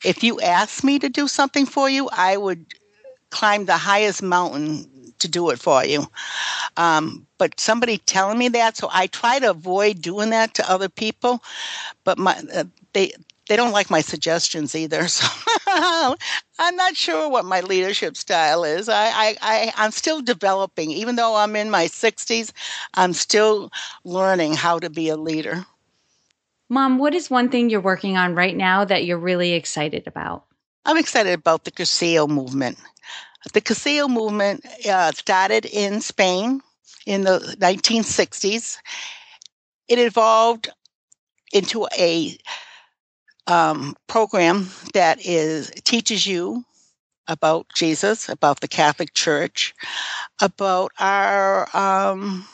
If 0.04 0.24
you 0.24 0.42
ask 0.42 0.84
me 0.84 1.00
to 1.00 1.10
do 1.10 1.28
something 1.28 1.66
for 1.66 1.90
you, 1.90 2.10
I 2.12 2.38
would 2.38 2.66
climb 3.32 3.66
the 3.66 3.78
highest 3.78 4.24
mountain 4.24 5.14
to 5.20 5.28
do 5.28 5.50
it 5.52 5.60
for 5.60 5.86
you. 5.86 6.08
Um, 6.78 7.28
but 7.38 7.60
somebody 7.60 7.98
telling 8.00 8.38
me 8.38 8.50
that, 8.50 8.78
so 8.78 8.90
I 8.92 9.08
try 9.08 9.40
to 9.40 9.52
avoid 9.52 10.02
doing 10.02 10.32
that 10.32 10.56
to 10.56 10.72
other 10.72 10.90
people. 10.90 11.44
But 12.04 12.18
my 12.20 12.42
uh, 12.54 12.66
they 12.94 13.14
they 13.50 13.56
don't 13.58 13.74
like 13.74 13.90
my 13.92 14.02
suggestions 14.02 14.76
either. 14.76 15.08
So 15.10 15.28
I'm 16.60 16.76
not 16.76 16.96
sure 16.96 17.30
what 17.30 17.46
my 17.46 17.62
leadership 17.62 18.16
style 18.16 18.64
is. 18.64 18.90
I, 18.90 19.06
I, 19.08 19.36
I 19.42 19.74
I'm 19.76 19.92
still 19.92 20.22
developing, 20.22 20.92
even 20.92 21.16
though 21.16 21.36
I'm 21.36 21.56
in 21.56 21.70
my 21.70 21.86
60s. 21.86 22.52
I'm 22.94 23.14
still 23.14 23.72
learning 24.04 24.54
how 24.54 24.80
to 24.80 24.90
be 24.90 25.10
a 25.10 25.18
leader. 25.18 25.66
Mom, 26.70 26.98
what 26.98 27.14
is 27.14 27.30
one 27.30 27.50
thing 27.50 27.70
you're 27.70 27.82
working 27.82 28.18
on 28.18 28.36
right 28.36 28.56
now 28.56 28.86
that 28.86 29.06
you're 29.06 29.18
really 29.18 29.54
excited 29.54 30.08
about? 30.08 30.46
I'm 30.86 30.98
excited 30.98 31.34
about 31.34 31.64
the 31.64 31.72
Cursillo 31.72 32.28
movement. 32.28 32.78
The 33.54 33.62
Cursillo 33.62 34.10
movement 34.10 34.66
uh, 34.88 35.12
started 35.12 35.66
in 35.66 36.02
Spain 36.02 36.62
in 37.06 37.24
the 37.24 37.40
1960s. 37.60 38.78
It 39.88 40.00
evolved 40.00 40.70
into 41.52 41.88
a 41.98 42.38
um, 43.48 43.96
program 44.08 44.70
that 44.94 45.26
is 45.26 45.72
teaches 45.84 46.26
you 46.26 46.64
about 47.28 47.68
Jesus, 47.74 48.30
about 48.30 48.60
the 48.60 48.68
Catholic 48.68 49.14
Church, 49.14 49.74
about 50.42 50.92
our 51.00 51.68
um, 51.76 52.46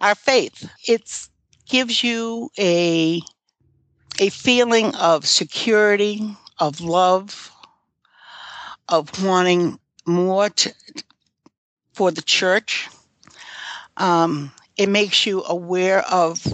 our 0.00 0.14
faith. 0.14 0.68
It 0.86 1.28
gives 1.68 2.02
you 2.02 2.50
a 2.58 3.22
a 4.20 4.28
feeling 4.28 4.94
of 4.96 5.26
security, 5.26 6.36
of 6.58 6.80
love, 6.80 7.50
of 8.88 9.24
wanting 9.24 9.78
more 10.06 10.50
to, 10.50 10.74
for 11.94 12.10
the 12.10 12.22
church. 12.22 12.88
Um, 13.96 14.52
it 14.76 14.88
makes 14.88 15.26
you 15.26 15.44
aware 15.44 16.00
of 16.02 16.44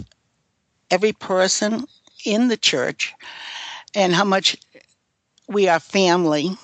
every 0.91 1.13
person 1.13 1.87
in 2.25 2.49
the 2.49 2.57
church 2.57 3.15
and 3.95 4.15
how 4.15 4.25
much 4.25 4.57
we 5.49 5.69
are 5.69 5.81
family 5.81 6.57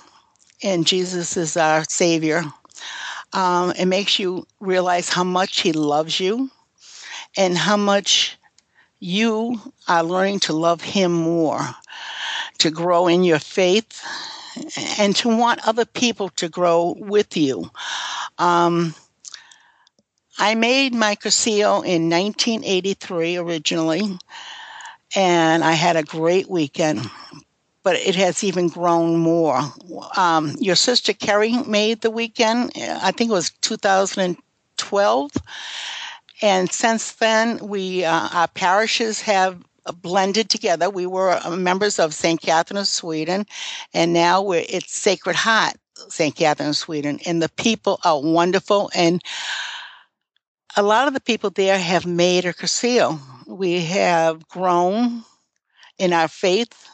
and 0.63 0.87
Jesus 0.87 1.37
is 1.37 1.57
our 1.57 1.85
Savior. 1.85 2.45
Um, 3.33 3.73
it 3.73 3.87
makes 3.87 4.19
you 4.19 4.47
realize 4.61 5.09
how 5.09 5.25
much 5.25 5.61
He 5.61 5.73
loves 5.73 6.19
you 6.21 6.51
and 7.37 7.57
how 7.57 7.77
much 7.77 8.37
you 9.01 9.61
are 9.89 10.03
learning 10.03 10.41
to 10.41 10.53
love 10.53 10.81
Him 10.81 11.13
more, 11.13 11.61
to 12.59 12.71
grow 12.71 13.09
in 13.09 13.25
your 13.25 13.39
faith, 13.39 14.03
and 14.99 15.15
to 15.17 15.37
want 15.37 15.67
other 15.67 15.85
people 15.85 16.29
to 16.31 16.49
grow 16.49 16.95
with 16.99 17.37
you. 17.37 17.71
Um, 18.39 18.95
I 20.39 20.55
made 20.55 20.95
my 20.95 21.17
Cursillo 21.17 21.85
in 21.85 22.09
1983 22.09 23.37
originally, 23.37 24.19
and 25.15 25.65
I 25.65 25.73
had 25.73 25.97
a 25.97 26.03
great 26.03 26.49
weekend. 26.49 27.01
But 27.83 27.97
it 27.97 28.15
has 28.15 28.43
even 28.43 28.69
grown 28.69 29.19
more. 29.19 29.61
Um, 30.17 30.57
your 30.59 30.75
sister 30.75 31.13
Kerry 31.13 31.53
made 31.65 32.01
the 32.01 32.11
weekend. 32.11 32.73
I 32.77 33.11
think 33.11 33.31
it 33.31 33.35
was 33.35 33.51
2012 33.61 35.31
and 36.43 36.71
since 36.71 37.13
then, 37.13 37.59
we 37.59 38.05
uh, 38.05 38.29
our 38.33 38.49
parishes 38.49 39.21
have 39.23 39.63
blended 40.03 40.51
together. 40.51 40.91
We 40.91 41.07
were 41.07 41.41
uh, 41.43 41.57
members 41.57 41.99
of 41.99 42.13
St. 42.15 42.41
Catherine 42.41 42.79
of 42.79 42.89
Sweden, 42.89 43.47
and 43.93 44.13
now 44.13 44.43
we're 44.43 44.65
it's 44.69 44.95
Sacred 44.95 45.37
Heart 45.37 45.77
St. 46.09 46.35
Catherine 46.35 46.71
of 46.71 46.77
Sweden, 46.77 47.21
and 47.25 47.41
the 47.41 47.49
people 47.49 48.01
are 48.05 48.21
wonderful. 48.21 48.91
And 48.95 49.23
a 50.77 50.83
lot 50.83 51.09
of 51.09 51.15
the 51.15 51.21
people 51.21 51.51
there 51.51 51.79
have 51.79 52.07
made 52.07 52.45
a 52.45 52.53
Cursillo. 52.53 53.19
We 53.47 53.81
have 53.83 54.47
grown 54.49 55.25
in 55.99 56.13
our 56.13 56.29
faith 56.29 56.89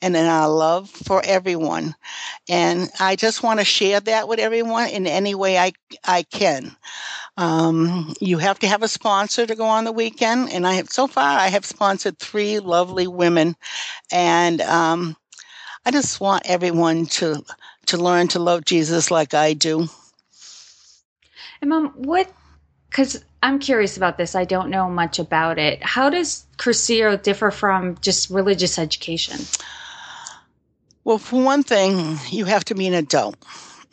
and 0.00 0.16
in 0.16 0.26
our 0.26 0.48
love 0.48 0.90
for 0.90 1.22
everyone. 1.24 1.94
And 2.48 2.90
I 2.98 3.16
just 3.16 3.42
want 3.42 3.60
to 3.60 3.64
share 3.64 4.00
that 4.00 4.26
with 4.26 4.40
everyone 4.40 4.88
in 4.88 5.06
any 5.06 5.34
way 5.34 5.58
I, 5.58 5.72
I 6.04 6.24
can. 6.24 6.74
Um, 7.36 8.12
you 8.20 8.38
have 8.38 8.58
to 8.60 8.68
have 8.68 8.82
a 8.82 8.88
sponsor 8.88 9.46
to 9.46 9.54
go 9.54 9.64
on 9.64 9.84
the 9.84 9.92
weekend, 9.92 10.50
and 10.50 10.66
I 10.66 10.74
have 10.74 10.90
so 10.90 11.06
far 11.06 11.38
I 11.38 11.48
have 11.48 11.64
sponsored 11.64 12.18
three 12.18 12.58
lovely 12.58 13.06
women, 13.06 13.56
and 14.10 14.60
um, 14.60 15.16
I 15.86 15.90
just 15.90 16.20
want 16.20 16.42
everyone 16.44 17.06
to 17.06 17.42
to 17.86 17.96
learn 17.96 18.28
to 18.28 18.38
love 18.38 18.64
Jesus 18.64 19.10
like 19.10 19.32
I 19.32 19.54
do. 19.54 19.88
And 21.60 21.70
mom, 21.70 21.92
what? 21.96 22.30
Because 22.92 23.24
I'm 23.42 23.58
curious 23.58 23.96
about 23.96 24.18
this. 24.18 24.34
I 24.34 24.44
don't 24.44 24.68
know 24.68 24.90
much 24.90 25.18
about 25.18 25.58
it. 25.58 25.82
How 25.82 26.10
does 26.10 26.44
Cursillo 26.58 27.20
differ 27.20 27.50
from 27.50 27.96
just 28.02 28.28
religious 28.28 28.78
education? 28.78 29.40
Well, 31.02 31.16
for 31.16 31.42
one 31.42 31.62
thing, 31.62 32.18
you 32.28 32.44
have 32.44 32.66
to 32.66 32.74
be 32.74 32.86
an 32.86 32.92
adult. 32.92 33.36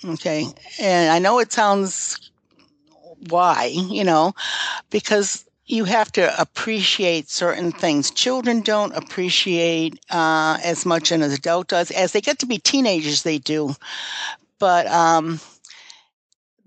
Okay. 0.03 0.45
And 0.81 1.11
I 1.13 1.19
know 1.19 1.39
it 1.39 1.53
sounds 1.53 2.29
why, 3.29 3.67
you 3.67 4.03
know, 4.03 4.33
because 4.89 5.45
you 5.65 5.85
have 5.85 6.11
to 6.11 6.41
appreciate 6.41 7.29
certain 7.29 7.71
things. 7.71 8.11
Children 8.11 8.59
don't 8.59 8.91
appreciate 8.97 9.97
uh, 10.09 10.57
as 10.61 10.85
much 10.85 11.13
as 11.13 11.21
an 11.21 11.31
adult 11.31 11.69
does. 11.69 11.89
As 11.91 12.11
they 12.11 12.19
get 12.19 12.39
to 12.39 12.45
be 12.45 12.57
teenagers, 12.57 13.23
they 13.23 13.37
do. 13.37 13.75
But 14.59 14.87
um, 14.87 15.39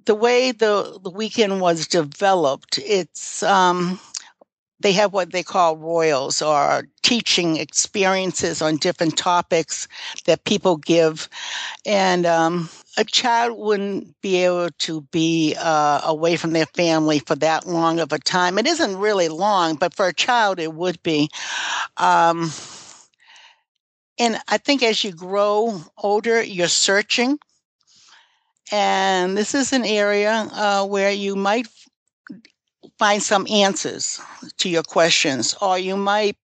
the 0.04 0.14
way 0.14 0.52
the, 0.52 0.99
the 1.02 1.11
weekend 1.11 1.61
was 1.61 1.87
developed, 1.87 2.78
it's 2.78 3.42
um, 3.42 4.00
they 4.80 4.92
have 4.92 5.12
what 5.12 5.32
they 5.32 5.42
call 5.42 5.76
rollos 5.76 6.44
or 6.47 6.88
teaching 7.02 7.56
experiences 7.56 8.61
on 8.61 8.76
different 8.76 9.16
topics 9.16 9.87
that 10.26 10.44
people 10.44 10.76
give, 10.76 11.28
and 11.87 12.26
um, 12.26 12.68
a 12.99 13.04
child 13.04 13.56
wouldn't 13.59 14.21
be 14.21 14.44
able 14.44 14.71
to 14.78 15.02
be 15.12 15.54
uh, 15.59 16.00
away 16.04 16.37
from 16.37 16.52
their 16.52 16.66
family 16.66 17.21
for 17.21 17.37
that 17.37 17.66
long 17.66 18.00
of 18.00 18.12
a 18.12 18.18
time. 18.18 18.59
It 18.59 18.66
isn't 18.66 18.97
really 18.97 19.28
long, 19.28 19.76
but 19.76 19.94
for 19.94 20.06
a 20.06 20.14
child, 20.14 20.59
it 20.59 20.75
would 20.75 21.02
be. 21.02 21.28
Um, 21.97 22.50
and 24.18 24.38
I 24.49 24.59
think 24.59 24.82
as 24.82 25.02
you 25.04 25.12
grow 25.12 25.80
older, 25.97 26.42
you're 26.42 26.68
searching. 26.68 27.38
And 28.73 29.37
this 29.37 29.55
is 29.55 29.73
an 29.73 29.85
area 29.85 30.49
uh, 30.52 30.87
where 30.87 31.12
you 31.12 31.37
might 31.37 31.69
find 32.99 33.23
some 33.23 33.47
answers 33.50 34.19
to 34.59 34.69
your 34.69 34.83
questions, 34.83 35.55
or 35.61 35.79
you 35.79 35.97
might 35.97 36.37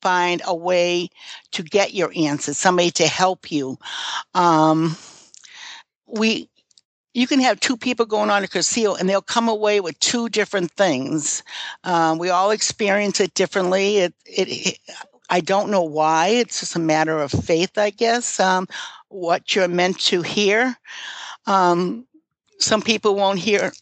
find 0.00 0.42
a 0.46 0.54
way 0.54 1.08
to 1.52 1.62
get 1.62 1.94
your 1.94 2.10
answers, 2.16 2.58
somebody 2.58 2.90
to 2.90 3.06
help 3.06 3.52
you. 3.52 3.78
Um, 4.34 4.96
we 6.06 6.48
you 7.14 7.26
can 7.28 7.40
have 7.40 7.60
two 7.60 7.76
people 7.76 8.06
going 8.06 8.28
on 8.28 8.42
a 8.42 8.48
Cursillo 8.48 8.98
and 8.98 9.08
they'll 9.08 9.22
come 9.22 9.48
away 9.48 9.80
with 9.80 9.98
two 10.00 10.28
different 10.28 10.72
things. 10.72 11.44
Um, 11.84 12.18
we 12.18 12.30
all 12.30 12.50
experience 12.50 13.20
it 13.20 13.34
differently. 13.34 13.98
It, 13.98 14.14
it, 14.26 14.48
it, 14.48 14.78
I 15.30 15.40
don't 15.40 15.70
know 15.70 15.84
why. 15.84 16.28
It's 16.28 16.60
just 16.60 16.74
a 16.74 16.80
matter 16.80 17.18
of 17.18 17.30
faith, 17.30 17.78
I 17.78 17.90
guess. 17.90 18.40
Um, 18.40 18.66
what 19.10 19.54
you're 19.54 19.68
meant 19.68 20.00
to 20.00 20.22
hear. 20.22 20.76
Um, 21.46 22.06
some 22.58 22.82
people 22.82 23.14
won't 23.16 23.38
hear 23.38 23.72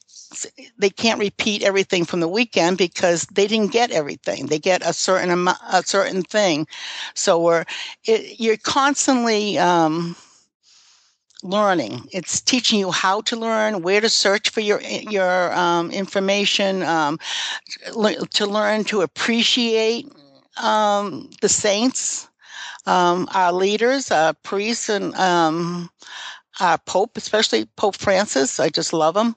they 0.79 0.91
can't 0.91 1.21
repeat 1.21 1.63
everything 1.63 2.05
from 2.05 2.21
the 2.21 2.29
weekend 2.29 2.79
because 2.79 3.27
they 3.27 3.47
didn't 3.47 3.73
get 3.73 3.91
everything. 3.91 4.47
They 4.47 4.59
get 4.59 4.83
a 4.85 4.93
certain 4.93 5.31
amount, 5.31 5.59
a 5.71 5.83
certain 5.83 6.23
thing. 6.23 6.67
So 7.15 7.41
we're 7.41 7.65
it, 8.05 8.41
you're 8.41 8.57
constantly 8.57 9.59
um, 9.59 10.17
learning. 11.43 12.09
It's 12.13 12.41
teaching 12.41 12.79
you 12.79 12.91
how 12.91 13.21
to 13.23 13.37
learn, 13.37 13.83
where 13.83 14.01
to 14.01 14.09
search 14.09 14.51
for 14.51 14.61
your 14.61 14.81
your 14.81 15.53
um, 15.53 15.91
information, 15.91 16.83
um, 16.83 17.19
to 17.93 18.47
learn 18.47 18.85
to 18.85 19.03
appreciate 19.03 20.11
um, 20.63 21.31
the 21.41 21.49
saints, 21.49 22.29
um, 22.87 23.29
our 23.35 23.53
leaders, 23.53 24.11
our 24.11 24.35
priests, 24.35 24.89
and 24.89 25.15
um, 25.15 25.91
our 26.61 26.79
Pope, 26.79 27.17
especially 27.17 27.67
Pope 27.77 27.97
Francis. 27.97 28.61
I 28.61 28.69
just 28.69 28.93
love 28.93 29.17
him. 29.17 29.35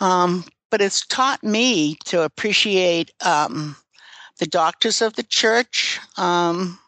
Um, 0.00 0.44
but 0.70 0.80
it's 0.80 1.06
taught 1.06 1.42
me 1.42 1.96
to 2.04 2.22
appreciate 2.22 3.10
the 4.38 4.46
doctors 4.46 5.02
of 5.02 5.14
the 5.14 5.22
church. 5.22 6.00
Um, 6.16 6.78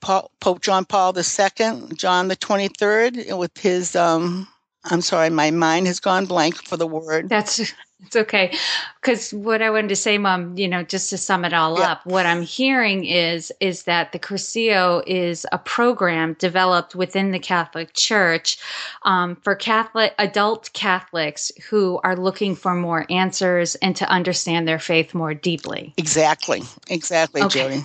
Paul, 0.00 0.30
Pope 0.40 0.60
John 0.60 0.84
Paul 0.84 1.16
II, 1.16 1.94
John 1.94 2.28
the 2.28 2.36
23rd, 2.36 3.38
with 3.38 3.56
his, 3.56 3.96
um, 3.96 4.46
I'm 4.84 5.00
sorry, 5.00 5.30
my 5.30 5.50
mind 5.50 5.86
has 5.86 6.00
gone 6.00 6.26
blank 6.26 6.56
for 6.62 6.76
the 6.76 6.86
word. 6.86 7.28
That's 7.28 7.72
it's 8.06 8.16
okay. 8.16 8.56
Because 9.00 9.32
what 9.32 9.62
I 9.62 9.70
wanted 9.70 9.88
to 9.88 9.96
say, 9.96 10.18
Mom, 10.18 10.56
you 10.56 10.68
know, 10.68 10.82
just 10.82 11.10
to 11.10 11.18
sum 11.18 11.44
it 11.44 11.52
all 11.52 11.78
yeah. 11.78 11.92
up, 11.92 12.06
what 12.06 12.26
I'm 12.26 12.42
hearing 12.42 13.04
is 13.04 13.52
is 13.60 13.84
that 13.84 14.12
the 14.12 14.18
Cursillo 14.18 15.02
is 15.06 15.46
a 15.52 15.58
program 15.58 16.34
developed 16.38 16.94
within 16.94 17.30
the 17.30 17.38
Catholic 17.38 17.92
Church 17.94 18.58
um, 19.02 19.36
for 19.36 19.54
Catholic 19.54 20.14
adult 20.18 20.72
Catholics 20.72 21.52
who 21.68 22.00
are 22.02 22.16
looking 22.16 22.54
for 22.54 22.74
more 22.74 23.06
answers 23.10 23.74
and 23.76 23.94
to 23.96 24.08
understand 24.08 24.66
their 24.66 24.78
faith 24.78 25.14
more 25.14 25.34
deeply. 25.34 25.92
Exactly. 25.96 26.62
Exactly, 26.88 27.42
okay. 27.42 27.82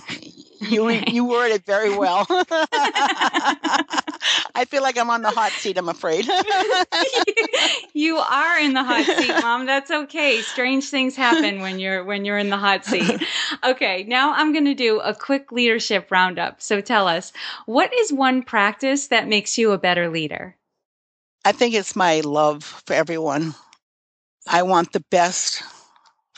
You 0.60 0.90
you 0.90 1.24
worded 1.28 1.56
it 1.56 1.64
very 1.64 1.96
well. 1.96 2.26
I 4.54 4.64
feel 4.64 4.82
like 4.82 4.98
I'm 4.98 5.10
on 5.10 5.22
the 5.22 5.30
hot 5.30 5.52
seat. 5.52 5.78
I'm 5.78 5.88
afraid. 5.88 6.26
you 7.92 8.18
are 8.18 8.58
in 8.58 8.74
the 8.74 8.82
hot 8.82 9.04
seat, 9.04 9.34
Mom. 9.42 9.66
That's 9.66 9.90
okay. 9.90 10.42
Strange 10.42 10.88
things 10.88 11.16
happen 11.16 11.60
when 11.60 11.78
you're 11.78 12.04
when 12.04 12.24
you're 12.24 12.38
in 12.38 12.50
the 12.50 12.56
hot 12.56 12.84
seat. 12.84 13.22
Okay, 13.64 14.04
now 14.04 14.32
I'm 14.34 14.52
going 14.52 14.64
to 14.66 14.74
do 14.74 15.00
a 15.00 15.14
quick 15.14 15.52
leadership 15.52 16.10
roundup. 16.10 16.62
So 16.62 16.80
tell 16.80 17.08
us, 17.08 17.32
what 17.66 17.92
is 17.92 18.12
one 18.12 18.42
practice 18.42 19.08
that 19.08 19.28
makes 19.28 19.58
you 19.58 19.72
a 19.72 19.78
better 19.78 20.08
leader? 20.08 20.56
I 21.44 21.52
think 21.52 21.74
it's 21.74 21.96
my 21.96 22.20
love 22.20 22.64
for 22.86 22.92
everyone. 22.92 23.54
I 24.46 24.62
want 24.62 24.92
the 24.92 25.04
best 25.10 25.62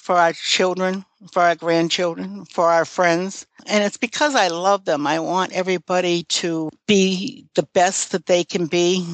for 0.02 0.16
our 0.16 0.32
children, 0.32 1.04
for 1.30 1.42
our 1.42 1.54
grandchildren, 1.54 2.44
for 2.47 2.68
our 2.73 2.85
friends. 2.85 3.47
And 3.66 3.85
it's 3.85 3.97
because 3.97 4.35
I 4.35 4.49
love 4.49 4.85
them. 4.85 5.06
I 5.06 5.21
want 5.21 5.52
everybody 5.52 6.25
to 6.25 6.71
be 6.88 7.47
the 7.54 7.62
best 7.73 8.11
that 8.11 8.26
they 8.26 8.42
can 8.42 8.66
be, 8.66 9.06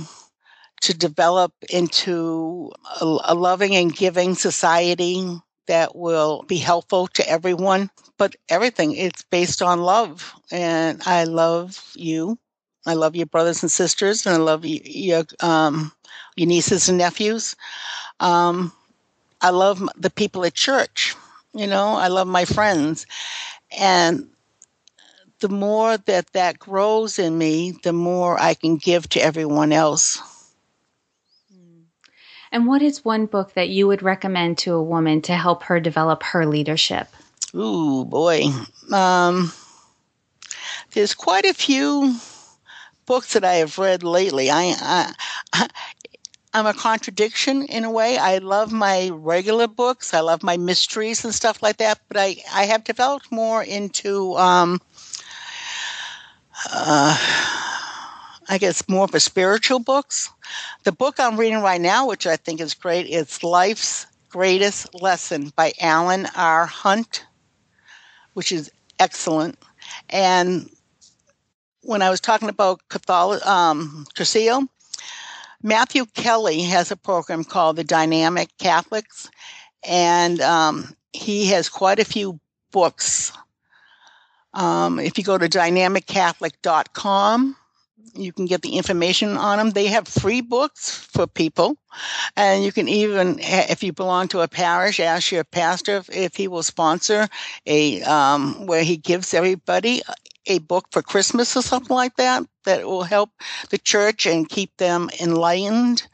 to 0.80 0.96
develop 0.96 1.52
into 1.68 2.72
a, 3.02 3.18
a 3.26 3.34
loving 3.34 3.76
and 3.76 3.94
giving 3.94 4.34
society 4.34 5.28
that 5.66 5.94
will 5.94 6.42
be 6.48 6.56
helpful 6.56 7.06
to 7.08 7.28
everyone. 7.28 7.90
But 8.16 8.36
everything, 8.48 8.96
it's 8.96 9.22
based 9.24 9.60
on 9.60 9.82
love. 9.82 10.32
And 10.50 11.02
I 11.04 11.24
love 11.24 11.84
you. 11.96 12.38
I 12.86 12.94
love 12.94 13.14
your 13.14 13.26
brothers 13.26 13.62
and 13.62 13.70
sisters, 13.70 14.24
and 14.24 14.34
I 14.34 14.38
love 14.38 14.64
your, 14.64 15.24
um, 15.40 15.92
your 16.36 16.48
nieces 16.48 16.88
and 16.88 16.96
nephews. 16.96 17.54
Um, 18.20 18.72
I 19.40 19.50
love 19.50 19.88
the 19.96 20.10
people 20.10 20.44
at 20.44 20.54
church. 20.54 21.14
You 21.54 21.66
know, 21.66 21.94
I 21.94 22.08
love 22.08 22.26
my 22.26 22.44
friends. 22.44 23.06
And 23.76 24.28
the 25.40 25.48
more 25.48 25.96
that 25.96 26.32
that 26.32 26.58
grows 26.58 27.18
in 27.18 27.36
me, 27.36 27.78
the 27.82 27.92
more 27.92 28.40
I 28.40 28.54
can 28.54 28.76
give 28.76 29.08
to 29.10 29.20
everyone 29.20 29.72
else. 29.72 30.20
Hmm. 31.52 31.82
And 32.50 32.66
what 32.66 32.82
is 32.82 33.04
one 33.04 33.26
book 33.26 33.54
that 33.54 33.68
you 33.68 33.86
would 33.86 34.02
recommend 34.02 34.58
to 34.58 34.74
a 34.74 34.82
woman 34.82 35.22
to 35.22 35.34
help 35.34 35.64
her 35.64 35.80
develop 35.80 36.22
her 36.24 36.46
leadership? 36.46 37.08
Ooh, 37.54 38.04
boy. 38.04 38.44
Um, 38.92 39.52
there's 40.92 41.14
quite 41.14 41.44
a 41.44 41.54
few 41.54 42.16
books 43.06 43.32
that 43.32 43.44
I 43.44 43.54
have 43.54 43.78
read 43.78 44.02
lately. 44.02 44.50
I, 44.50 44.74
I, 45.52 45.68
I'm 46.54 46.66
a 46.66 46.72
contradiction 46.72 47.64
in 47.64 47.84
a 47.84 47.90
way. 47.90 48.16
I 48.16 48.38
love 48.38 48.72
my 48.72 49.10
regular 49.10 49.66
books. 49.66 50.14
I 50.14 50.20
love 50.20 50.42
my 50.42 50.56
mysteries 50.56 51.24
and 51.24 51.34
stuff 51.34 51.62
like 51.62 51.76
that. 51.76 52.00
But 52.08 52.16
I, 52.16 52.36
I 52.52 52.64
have 52.64 52.84
developed 52.84 53.30
more 53.30 53.62
into, 53.62 54.34
um, 54.36 54.80
uh, 56.72 57.16
I 58.48 58.58
guess, 58.58 58.88
more 58.88 59.04
of 59.04 59.14
a 59.14 59.20
spiritual 59.20 59.78
books. 59.78 60.30
The 60.84 60.92
book 60.92 61.20
I'm 61.20 61.38
reading 61.38 61.60
right 61.60 61.80
now, 61.80 62.08
which 62.08 62.26
I 62.26 62.36
think 62.36 62.60
is 62.60 62.72
great, 62.72 63.06
it's 63.06 63.44
Life's 63.44 64.06
Greatest 64.30 64.94
Lesson 65.00 65.52
by 65.54 65.72
Alan 65.80 66.26
R. 66.34 66.64
Hunt, 66.64 67.26
which 68.32 68.52
is 68.52 68.70
excellent. 68.98 69.58
And 70.08 70.70
when 71.82 72.00
I 72.00 72.10
was 72.10 72.20
talking 72.20 72.48
about 72.48 72.80
Catholic, 72.88 73.44
um, 73.46 74.06
Matthew 75.62 76.06
Kelly 76.06 76.62
has 76.62 76.90
a 76.90 76.96
program 76.96 77.44
called 77.44 77.76
the 77.76 77.84
Dynamic 77.84 78.48
Catholics, 78.58 79.30
and 79.82 80.40
um, 80.40 80.96
he 81.12 81.48
has 81.48 81.68
quite 81.68 81.98
a 81.98 82.04
few 82.04 82.40
books. 82.70 83.32
Um, 84.54 84.98
if 84.98 85.18
you 85.18 85.24
go 85.24 85.36
to 85.36 85.48
dynamiccatholic.com, 85.48 87.56
you 88.14 88.32
can 88.32 88.46
get 88.46 88.62
the 88.62 88.76
information 88.76 89.36
on 89.36 89.58
them. 89.58 89.70
They 89.70 89.86
have 89.86 90.08
free 90.08 90.40
books 90.40 90.90
for 90.90 91.26
people. 91.26 91.76
And 92.36 92.64
you 92.64 92.72
can 92.72 92.88
even, 92.88 93.38
if 93.40 93.82
you 93.82 93.92
belong 93.92 94.28
to 94.28 94.40
a 94.40 94.48
parish, 94.48 95.00
ask 95.00 95.30
your 95.30 95.44
pastor 95.44 96.02
if 96.10 96.36
he 96.36 96.48
will 96.48 96.62
sponsor 96.62 97.28
a, 97.66 98.02
um, 98.02 98.66
where 98.66 98.82
he 98.82 98.96
gives 98.96 99.34
everybody 99.34 100.02
a 100.48 100.58
book 100.58 100.86
for 100.90 101.02
Christmas 101.02 101.56
or 101.56 101.62
something 101.62 101.94
like 101.94 102.16
that 102.16 102.44
that 102.64 102.84
will 102.84 103.04
help 103.04 103.30
the 103.70 103.78
church 103.78 104.26
and 104.26 104.48
keep 104.48 104.76
them 104.76 105.10
enlightened 105.20 106.06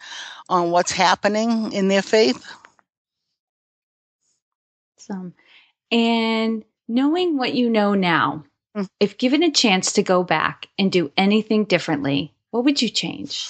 on 0.48 0.70
what's 0.70 0.92
happening 0.92 1.72
in 1.72 1.88
their 1.88 2.02
faith. 2.02 2.44
Awesome. 4.98 5.34
And 5.90 6.64
knowing 6.88 7.36
what 7.36 7.54
you 7.54 7.70
know 7.70 7.94
now, 7.94 8.44
mm. 8.76 8.88
if 9.00 9.18
given 9.18 9.42
a 9.42 9.50
chance 9.50 9.92
to 9.92 10.02
go 10.02 10.22
back 10.22 10.68
and 10.78 10.90
do 10.90 11.12
anything 11.16 11.64
differently, 11.64 12.34
what 12.50 12.64
would 12.64 12.82
you 12.82 12.88
change? 12.88 13.48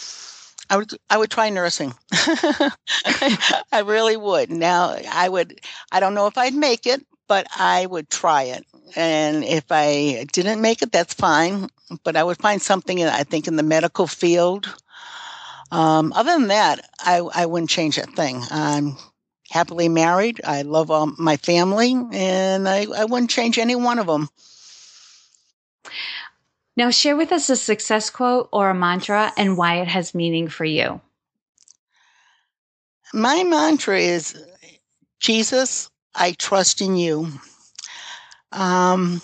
I 0.70 0.78
would 0.78 0.90
I 1.10 1.18
would 1.18 1.30
try 1.30 1.50
nursing. 1.50 1.94
I 2.12 3.82
really 3.84 4.16
would. 4.16 4.50
Now 4.50 4.96
I 5.10 5.28
would 5.28 5.60
I 5.92 6.00
don't 6.00 6.14
know 6.14 6.26
if 6.26 6.38
I'd 6.38 6.54
make 6.54 6.86
it, 6.86 7.04
but 7.28 7.46
I 7.56 7.86
would 7.86 8.10
try 8.10 8.44
it. 8.44 8.64
And 8.96 9.44
if 9.44 9.64
I 9.70 10.26
didn't 10.32 10.60
make 10.60 10.82
it, 10.82 10.92
that's 10.92 11.14
fine. 11.14 11.68
But 12.02 12.16
I 12.16 12.24
would 12.24 12.38
find 12.38 12.60
something, 12.60 13.02
I 13.04 13.24
think, 13.24 13.48
in 13.48 13.56
the 13.56 13.62
medical 13.62 14.06
field. 14.06 14.72
Um, 15.72 16.12
other 16.12 16.32
than 16.32 16.48
that, 16.48 16.88
I, 17.00 17.18
I 17.34 17.46
wouldn't 17.46 17.70
change 17.70 17.98
a 17.98 18.06
thing. 18.06 18.42
I'm 18.50 18.96
happily 19.50 19.88
married. 19.88 20.40
I 20.44 20.62
love 20.62 20.90
all 20.90 21.12
my 21.18 21.36
family, 21.36 21.94
and 22.12 22.68
I, 22.68 22.86
I 22.96 23.04
wouldn't 23.04 23.30
change 23.30 23.58
any 23.58 23.74
one 23.74 23.98
of 23.98 24.06
them. 24.06 24.28
Now, 26.76 26.90
share 26.90 27.16
with 27.16 27.30
us 27.32 27.50
a 27.50 27.56
success 27.56 28.10
quote 28.10 28.48
or 28.52 28.70
a 28.70 28.74
mantra 28.74 29.32
and 29.36 29.56
why 29.56 29.76
it 29.76 29.88
has 29.88 30.14
meaning 30.14 30.48
for 30.48 30.64
you. 30.64 31.00
My 33.12 33.44
mantra 33.44 33.98
is 34.00 34.36
Jesus, 35.20 35.88
I 36.14 36.32
trust 36.32 36.80
in 36.80 36.96
you. 36.96 37.28
Um, 38.52 39.20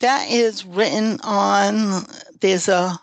that 0.00 0.30
is 0.30 0.64
written 0.64 1.20
on, 1.22 2.04
there's 2.40 2.68
a, 2.68 2.98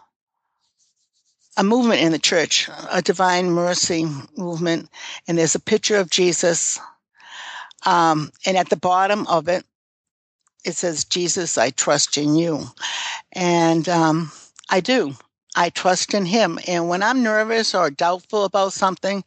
a 1.58 1.64
movement 1.64 2.02
in 2.02 2.12
the 2.12 2.20
church, 2.20 2.70
a 2.92 3.02
divine 3.02 3.52
mercy 3.52 4.06
movement, 4.38 4.90
and 5.28 5.38
there's 5.38 5.56
a 5.56 5.60
picture 5.60 5.98
of 5.98 6.10
Jesus. 6.10 6.80
Um, 7.86 8.32
and 8.46 8.58
at 8.58 8.70
the 8.70 8.78
bottom 8.78 9.28
of 9.28 9.48
it, 9.48 9.66
it 10.64 10.76
says, 10.76 11.06
Jesus, 11.06 11.58
I 11.58 11.70
trust 11.70 12.18
in 12.18 12.36
you. 12.36 12.64
And 13.32 13.88
um, 13.88 14.32
I 14.70 14.80
do. 14.80 15.16
I 15.56 15.70
trust 15.70 16.14
in 16.14 16.26
him. 16.26 16.60
And 16.68 16.90
when 16.90 17.02
I'm 17.02 17.24
nervous 17.24 17.74
or 17.74 17.90
doubtful 17.90 18.44
about 18.44 18.74
something, 18.74 19.24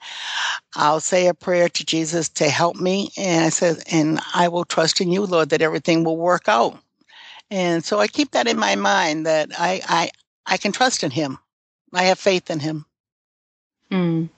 I'll 0.77 1.01
say 1.01 1.27
a 1.27 1.35
prayer 1.35 1.69
to 1.69 1.85
Jesus 1.85 2.29
to 2.31 2.49
help 2.49 2.77
me. 2.77 3.11
And 3.17 3.47
I 3.47 3.49
said, 3.49 3.83
and 3.91 4.21
I 4.35 4.49
will 4.49 4.64
trust 4.64 5.01
in 5.01 5.11
you, 5.11 5.25
Lord, 5.25 5.49
that 5.51 5.62
everything 5.62 6.05
will 6.05 6.17
work 6.17 6.49
out. 6.49 6.79
And 7.51 7.85
so 7.85 7.99
I 7.99 8.07
keep 8.07 8.33
that 8.33 8.47
in 8.47 8.59
my 8.59 8.77
mind 8.77 9.27
that 9.27 9.51
I, 9.59 9.81
I, 9.88 10.11
I 10.47 10.57
can 10.59 10.73
trust 10.73 11.03
in 11.03 11.11
him. 11.11 11.38
I 11.95 12.05
have 12.05 12.19
faith 12.19 12.51
in 12.51 12.61
him. 12.61 12.85
Mm, 13.91 14.29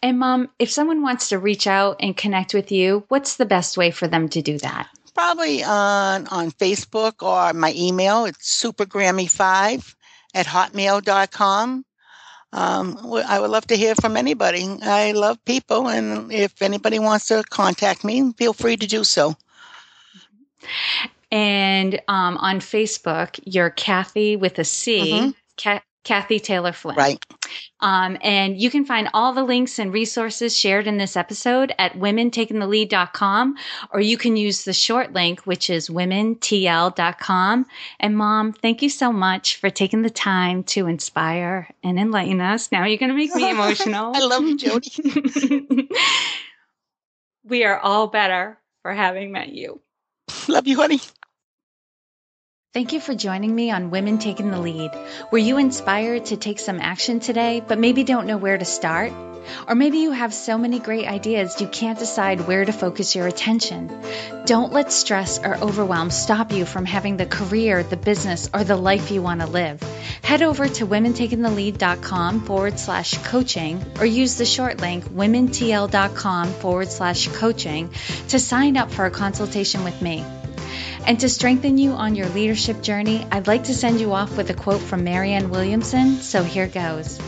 And 0.00 0.18
mom, 0.18 0.48
if 0.60 0.70
someone 0.70 1.02
wants 1.02 1.28
to 1.30 1.38
reach 1.38 1.66
out 1.66 1.96
and 1.98 2.16
connect 2.16 2.54
with 2.54 2.70
you, 2.70 3.04
what's 3.08 3.36
the 3.36 3.46
best 3.46 3.76
way 3.76 3.90
for 3.90 4.06
them 4.06 4.28
to 4.28 4.40
do 4.40 4.58
that? 4.58 4.88
Probably 5.12 5.64
on 5.64 6.28
on 6.28 6.52
Facebook 6.52 7.20
or 7.20 7.52
my 7.52 7.74
email. 7.76 8.26
It's 8.26 8.62
supergrammy5 8.62 9.96
at 10.34 10.46
hotmail.com. 10.46 11.84
Um, 12.52 12.98
I 13.28 13.38
would 13.38 13.50
love 13.50 13.66
to 13.68 13.76
hear 13.76 13.94
from 13.94 14.16
anybody. 14.16 14.66
I 14.82 15.12
love 15.12 15.44
people, 15.44 15.88
and 15.88 16.32
if 16.32 16.62
anybody 16.62 16.98
wants 16.98 17.26
to 17.28 17.44
contact 17.48 18.02
me, 18.02 18.32
feel 18.32 18.52
free 18.52 18.76
to 18.76 18.86
do 18.86 19.04
so. 19.04 19.36
And 21.30 22.00
um, 22.08 22.36
on 22.38 22.58
Facebook, 22.58 23.38
you're 23.44 23.70
Kathy 23.70 24.34
with 24.34 24.58
a 24.58 24.64
C, 24.64 25.12
mm-hmm. 25.12 25.76
Kathy 26.04 26.40
Taylor 26.40 26.72
Flynn. 26.72 26.96
Right. 26.96 27.24
Um, 27.80 28.16
and 28.22 28.60
you 28.60 28.70
can 28.70 28.84
find 28.84 29.08
all 29.12 29.32
the 29.32 29.44
links 29.44 29.78
and 29.78 29.92
resources 29.92 30.58
shared 30.58 30.86
in 30.86 30.96
this 30.96 31.16
episode 31.16 31.74
at 31.78 31.94
womentakingthelead.com, 31.94 33.56
or 33.92 34.00
you 34.00 34.16
can 34.16 34.36
use 34.36 34.64
the 34.64 34.72
short 34.72 35.12
link, 35.12 35.40
which 35.42 35.68
is 35.68 35.88
womentl.com. 35.88 37.66
And 37.98 38.16
mom, 38.16 38.52
thank 38.52 38.82
you 38.82 38.88
so 38.88 39.12
much 39.12 39.56
for 39.56 39.70
taking 39.70 40.02
the 40.02 40.10
time 40.10 40.62
to 40.64 40.86
inspire 40.86 41.68
and 41.82 41.98
enlighten 41.98 42.40
us. 42.40 42.72
Now 42.72 42.84
you're 42.84 42.98
going 42.98 43.10
to 43.10 43.16
make 43.16 43.34
me 43.34 43.50
emotional. 43.50 44.12
I 44.14 44.20
love 44.20 44.42
you, 44.42 44.56
Jody. 44.56 45.88
we 47.44 47.64
are 47.64 47.78
all 47.78 48.06
better 48.06 48.58
for 48.82 48.92
having 48.92 49.32
met 49.32 49.50
you. 49.50 49.80
Love 50.48 50.66
you, 50.66 50.76
honey. 50.76 51.00
Thank 52.72 52.92
you 52.92 53.00
for 53.00 53.16
joining 53.16 53.52
me 53.52 53.72
on 53.72 53.90
Women 53.90 54.18
Taking 54.18 54.52
the 54.52 54.60
Lead. 54.60 54.92
Were 55.32 55.38
you 55.38 55.58
inspired 55.58 56.26
to 56.26 56.36
take 56.36 56.60
some 56.60 56.78
action 56.78 57.18
today, 57.18 57.60
but 57.66 57.80
maybe 57.80 58.04
don't 58.04 58.28
know 58.28 58.36
where 58.36 58.56
to 58.56 58.64
start? 58.64 59.12
Or 59.66 59.74
maybe 59.74 59.98
you 59.98 60.12
have 60.12 60.32
so 60.32 60.56
many 60.56 60.78
great 60.78 61.08
ideas 61.08 61.60
you 61.60 61.66
can't 61.66 61.98
decide 61.98 62.46
where 62.46 62.64
to 62.64 62.70
focus 62.70 63.16
your 63.16 63.26
attention. 63.26 63.90
Don't 64.46 64.72
let 64.72 64.92
stress 64.92 65.40
or 65.40 65.56
overwhelm 65.56 66.10
stop 66.10 66.52
you 66.52 66.64
from 66.64 66.84
having 66.84 67.16
the 67.16 67.26
career, 67.26 67.82
the 67.82 67.96
business, 67.96 68.48
or 68.54 68.62
the 68.62 68.76
life 68.76 69.10
you 69.10 69.20
want 69.20 69.40
to 69.40 69.48
live. 69.48 69.82
Head 70.22 70.42
over 70.42 70.68
to 70.68 70.86
womentakingthelead.com 70.86 72.44
forward 72.44 72.78
slash 72.78 73.18
coaching 73.18 73.84
or 73.98 74.06
use 74.06 74.36
the 74.38 74.46
short 74.46 74.80
link 74.80 75.06
womentl.com 75.06 76.52
forward 76.52 76.88
slash 76.88 77.26
coaching 77.26 77.90
to 78.28 78.38
sign 78.38 78.76
up 78.76 78.92
for 78.92 79.06
a 79.06 79.10
consultation 79.10 79.82
with 79.82 80.00
me. 80.00 80.24
And 81.06 81.18
to 81.20 81.28
strengthen 81.28 81.78
you 81.78 81.92
on 81.92 82.14
your 82.14 82.28
leadership 82.28 82.82
journey, 82.82 83.26
I'd 83.32 83.46
like 83.46 83.64
to 83.64 83.74
send 83.74 84.00
you 84.00 84.12
off 84.12 84.36
with 84.36 84.50
a 84.50 84.54
quote 84.54 84.80
from 84.80 85.02
Marianne 85.02 85.50
Williamson, 85.50 86.16
so 86.16 86.42
here 86.44 86.68
goes. 86.68 87.18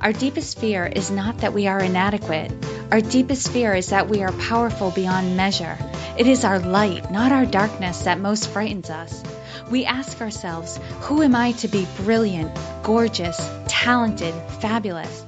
Our 0.00 0.12
deepest 0.12 0.58
fear 0.58 0.86
is 0.86 1.10
not 1.10 1.38
that 1.38 1.52
we 1.52 1.68
are 1.68 1.78
inadequate. 1.78 2.52
Our 2.90 3.00
deepest 3.00 3.50
fear 3.52 3.74
is 3.74 3.90
that 3.90 4.08
we 4.08 4.22
are 4.22 4.32
powerful 4.32 4.90
beyond 4.90 5.36
measure. 5.36 5.78
It 6.18 6.26
is 6.26 6.44
our 6.44 6.58
light, 6.58 7.12
not 7.12 7.30
our 7.30 7.46
darkness, 7.46 8.04
that 8.04 8.18
most 8.18 8.48
frightens 8.48 8.90
us. 8.90 9.22
We 9.70 9.84
ask 9.84 10.20
ourselves, 10.20 10.80
who 11.02 11.22
am 11.22 11.36
I 11.36 11.52
to 11.52 11.68
be 11.68 11.86
brilliant, 11.98 12.50
gorgeous, 12.82 13.40
talented, 13.68 14.34
fabulous? 14.60 15.24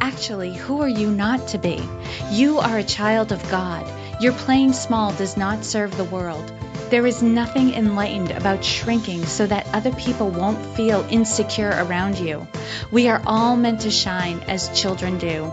Actually, 0.00 0.54
who 0.54 0.82
are 0.82 0.88
you 0.88 1.10
not 1.10 1.48
to 1.48 1.58
be? 1.58 1.80
You 2.30 2.58
are 2.58 2.78
a 2.78 2.84
child 2.84 3.32
of 3.32 3.50
God. 3.50 3.90
Your 4.20 4.32
playing 4.32 4.72
small 4.74 5.12
does 5.12 5.36
not 5.36 5.64
serve 5.64 5.96
the 5.96 6.04
world. 6.04 6.52
There 6.90 7.06
is 7.06 7.22
nothing 7.22 7.74
enlightened 7.74 8.30
about 8.30 8.64
shrinking 8.64 9.26
so 9.26 9.46
that 9.46 9.66
other 9.74 9.92
people 9.92 10.30
won't 10.30 10.74
feel 10.74 11.06
insecure 11.10 11.68
around 11.68 12.18
you. 12.18 12.46
We 12.90 13.08
are 13.08 13.20
all 13.26 13.56
meant 13.56 13.82
to 13.82 13.90
shine 13.90 14.40
as 14.48 14.70
children 14.80 15.18
do. 15.18 15.52